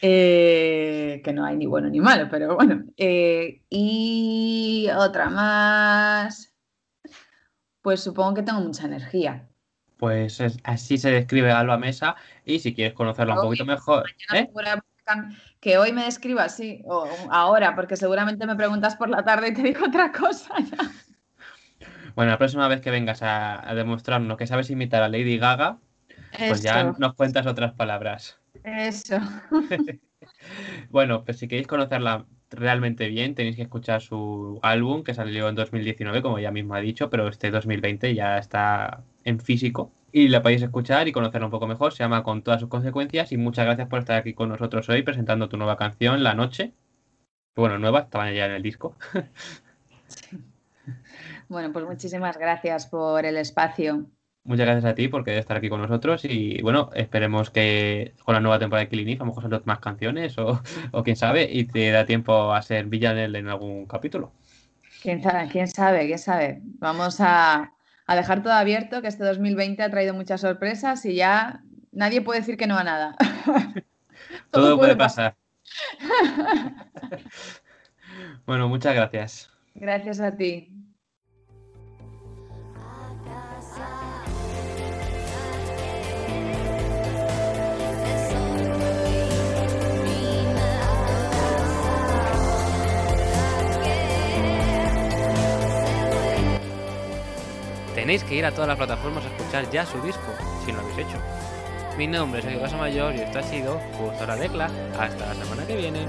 Eh, 0.03 1.23
que 1.25 1.33
no 1.33 1.45
hay 1.45 1.57
ni 1.57 1.67
bueno 1.67 1.89
ni 1.89 2.01
malo, 2.01 2.29
pero 2.31 2.55
bueno. 2.55 2.85
Eh, 2.97 3.63
y 3.71 4.89
otra 4.95 5.31
más, 5.31 6.55
pues 7.81 8.03
supongo 8.03 8.35
que 8.35 8.43
tengo 8.43 8.61
mucha 8.61 8.87
energía. 8.87 9.49
Pues 9.97 10.43
así 10.65 10.99
se 10.99 11.11
describe 11.11 11.51
Alba 11.51 11.79
Mesa 11.79 12.17
y 12.45 12.59
si 12.59 12.75
quieres 12.75 12.93
conocerla 12.93 13.35
un 13.37 13.47
poquito 13.47 13.65
mejor... 13.65 14.05
¿eh? 14.35 14.51
Que 15.61 15.79
hoy 15.79 15.93
me 15.93 16.05
describa 16.05 16.45
así, 16.45 16.83
o 16.85 17.09
ahora, 17.31 17.75
porque 17.75 17.97
seguramente 17.97 18.45
me 18.47 18.57
preguntas 18.57 18.97
por 18.97 19.09
la 19.09 19.25
tarde 19.25 19.49
y 19.49 19.55
te 19.55 19.63
digo 19.63 19.87
otra 19.87 20.13
cosa. 20.13 20.55
Bueno, 22.17 22.31
la 22.31 22.39
próxima 22.39 22.67
vez 22.67 22.81
que 22.81 22.91
vengas 22.91 23.21
a, 23.23 23.73
demostrarnos 23.75 24.39
que 24.39 24.47
sabes 24.47 24.71
imitar 24.71 25.03
a 25.03 25.09
Lady 25.09 25.37
Gaga, 25.37 25.79
pues 26.37 26.63
ya 26.63 26.95
nos 26.99 27.15
cuentas 27.15 27.47
otras 27.47 27.75
palabras. 27.75 28.41
Eso. 28.65 29.19
bueno, 30.91 31.25
pues 31.25 31.39
si 31.39 31.47
queréis 31.47 31.67
conocerla 31.69 32.25
realmente 32.51 33.09
bien, 33.09 33.35
tenéis 33.35 33.57
que 33.57 33.63
escuchar 33.63 34.01
su 34.01 34.59
álbum 34.63 35.05
que 35.05 35.13
salió 35.13 35.49
en 35.51 35.57
2019, 35.57 36.23
como 36.23 36.39
ya 36.39 36.51
mismo 36.51 36.75
ha 36.75 36.81
dicho, 36.81 37.11
pero 37.11 37.29
este 37.29 37.51
2020 37.51 38.15
ya 38.15 38.39
está 38.39 39.05
en 39.25 39.39
físico 39.39 39.93
y 40.11 40.29
la 40.29 40.43
podéis 40.43 40.63
escuchar 40.63 41.09
y 41.09 41.13
conocerla 41.13 41.49
un 41.49 41.51
poco 41.51 41.67
mejor. 41.67 41.93
Se 41.93 42.03
llama 42.03 42.23
Con 42.23 42.41
todas 42.41 42.61
sus 42.61 42.71
consecuencias 42.71 43.31
y 43.31 43.37
muchas 43.37 43.67
gracias 43.67 43.89
por 43.89 43.99
estar 43.99 44.17
aquí 44.17 44.33
con 44.33 44.49
nosotros 44.49 44.89
hoy 44.89 45.03
presentando 45.03 45.51
tu 45.51 45.59
nueva 45.59 45.77
canción, 45.77 46.23
La 46.23 46.33
Noche. 46.33 46.73
Bueno, 47.55 47.79
nueva, 47.79 48.01
estaba 48.01 48.33
ya 48.33 48.47
en 48.47 48.53
el 48.53 48.63
disco. 48.63 48.97
Bueno, 51.49 51.73
pues 51.73 51.85
muchísimas 51.85 52.39
gracias 52.39 52.87
por 52.87 53.25
el 53.25 53.37
espacio. 53.37 54.07
Muchas 54.47 54.67
gracias 54.67 54.85
a 54.85 54.95
ti 54.95 55.09
por 55.09 55.25
querer 55.25 55.41
estar 55.41 55.57
aquí 55.57 55.69
con 55.69 55.83
nosotros 55.83 56.25
y 56.25 56.63
bueno, 56.63 56.91
esperemos 56.95 57.51
que 57.51 58.15
con 58.25 58.33
la 58.33 58.41
nueva 58.41 58.61
temporada 58.61 58.85
de 58.85 58.89
Killing 58.89 59.17
a 59.17 59.19
lo 59.19 59.27
mejor 59.27 59.43
salen 59.43 59.61
más 59.65 59.81
canciones 59.81 60.39
o, 60.39 60.63
quién 61.03 61.17
sabe 61.17 61.49
y 61.51 61.65
te 61.65 61.91
da 61.91 62.07
tiempo 62.07 62.53
a 62.53 62.63
ser 62.63 62.87
villanel 62.87 63.35
en 63.35 63.49
algún 63.49 63.87
capítulo. 63.87 64.31
¿Quién 65.03 65.21
sabe? 65.21 65.49
¿Quién 65.49 65.67
sabe? 65.67 66.07
¿Quién 66.07 66.19
sabe? 66.21 66.61
Vamos 66.79 67.17
a, 67.19 67.73
dejar 68.09 68.45
todo 68.45 68.53
abierto, 68.53 69.03
que 69.03 69.09
este 69.09 69.25
2020 69.25 69.83
ha 69.83 69.91
traído 69.91 70.15
muchas 70.15 70.41
sorpresas 70.41 71.05
y 71.07 71.17
ya 71.17 71.65
nadie 71.91 72.23
puede 72.23 72.39
decir 72.39 72.57
que 72.57 72.69
no 72.69 72.79
a 72.79 72.85
nada. 72.85 73.17
todo, 74.53 74.79
puede 74.79 74.95
pasar. 74.95 75.35
bueno, 78.47 78.69
muchas 78.69 78.95
gracias. 78.95 79.51
Gracias 79.75 80.21
a 80.21 80.37
ti. 80.37 80.76
Tenéis 98.07 98.23
que 98.23 98.37
ir 98.37 98.47
a 98.47 98.53
todas 98.53 98.69
las 98.69 98.77
plataformas 98.77 99.25
a 99.25 99.27
escuchar 99.27 99.69
ya 99.69 99.85
su 99.85 100.01
disco, 100.01 100.33
si 100.65 100.71
no 100.71 100.81
lo 100.81 100.85
habéis 100.85 101.09
hecho. 101.09 101.19
Mi 101.99 102.07
nombre 102.07 102.39
es 102.39 102.45
Sergio 102.45 102.79
Mayor 102.79 103.17
y 103.17 103.23
esto 103.23 103.41
ha 103.41 103.43
sido 103.43 103.81
Justo 103.99 104.25
la 104.25 104.37
Decla. 104.37 104.71
Hasta 104.97 105.27
la 105.27 105.35
semana 105.35 105.67
que 105.67 105.75
viene. 105.75 106.07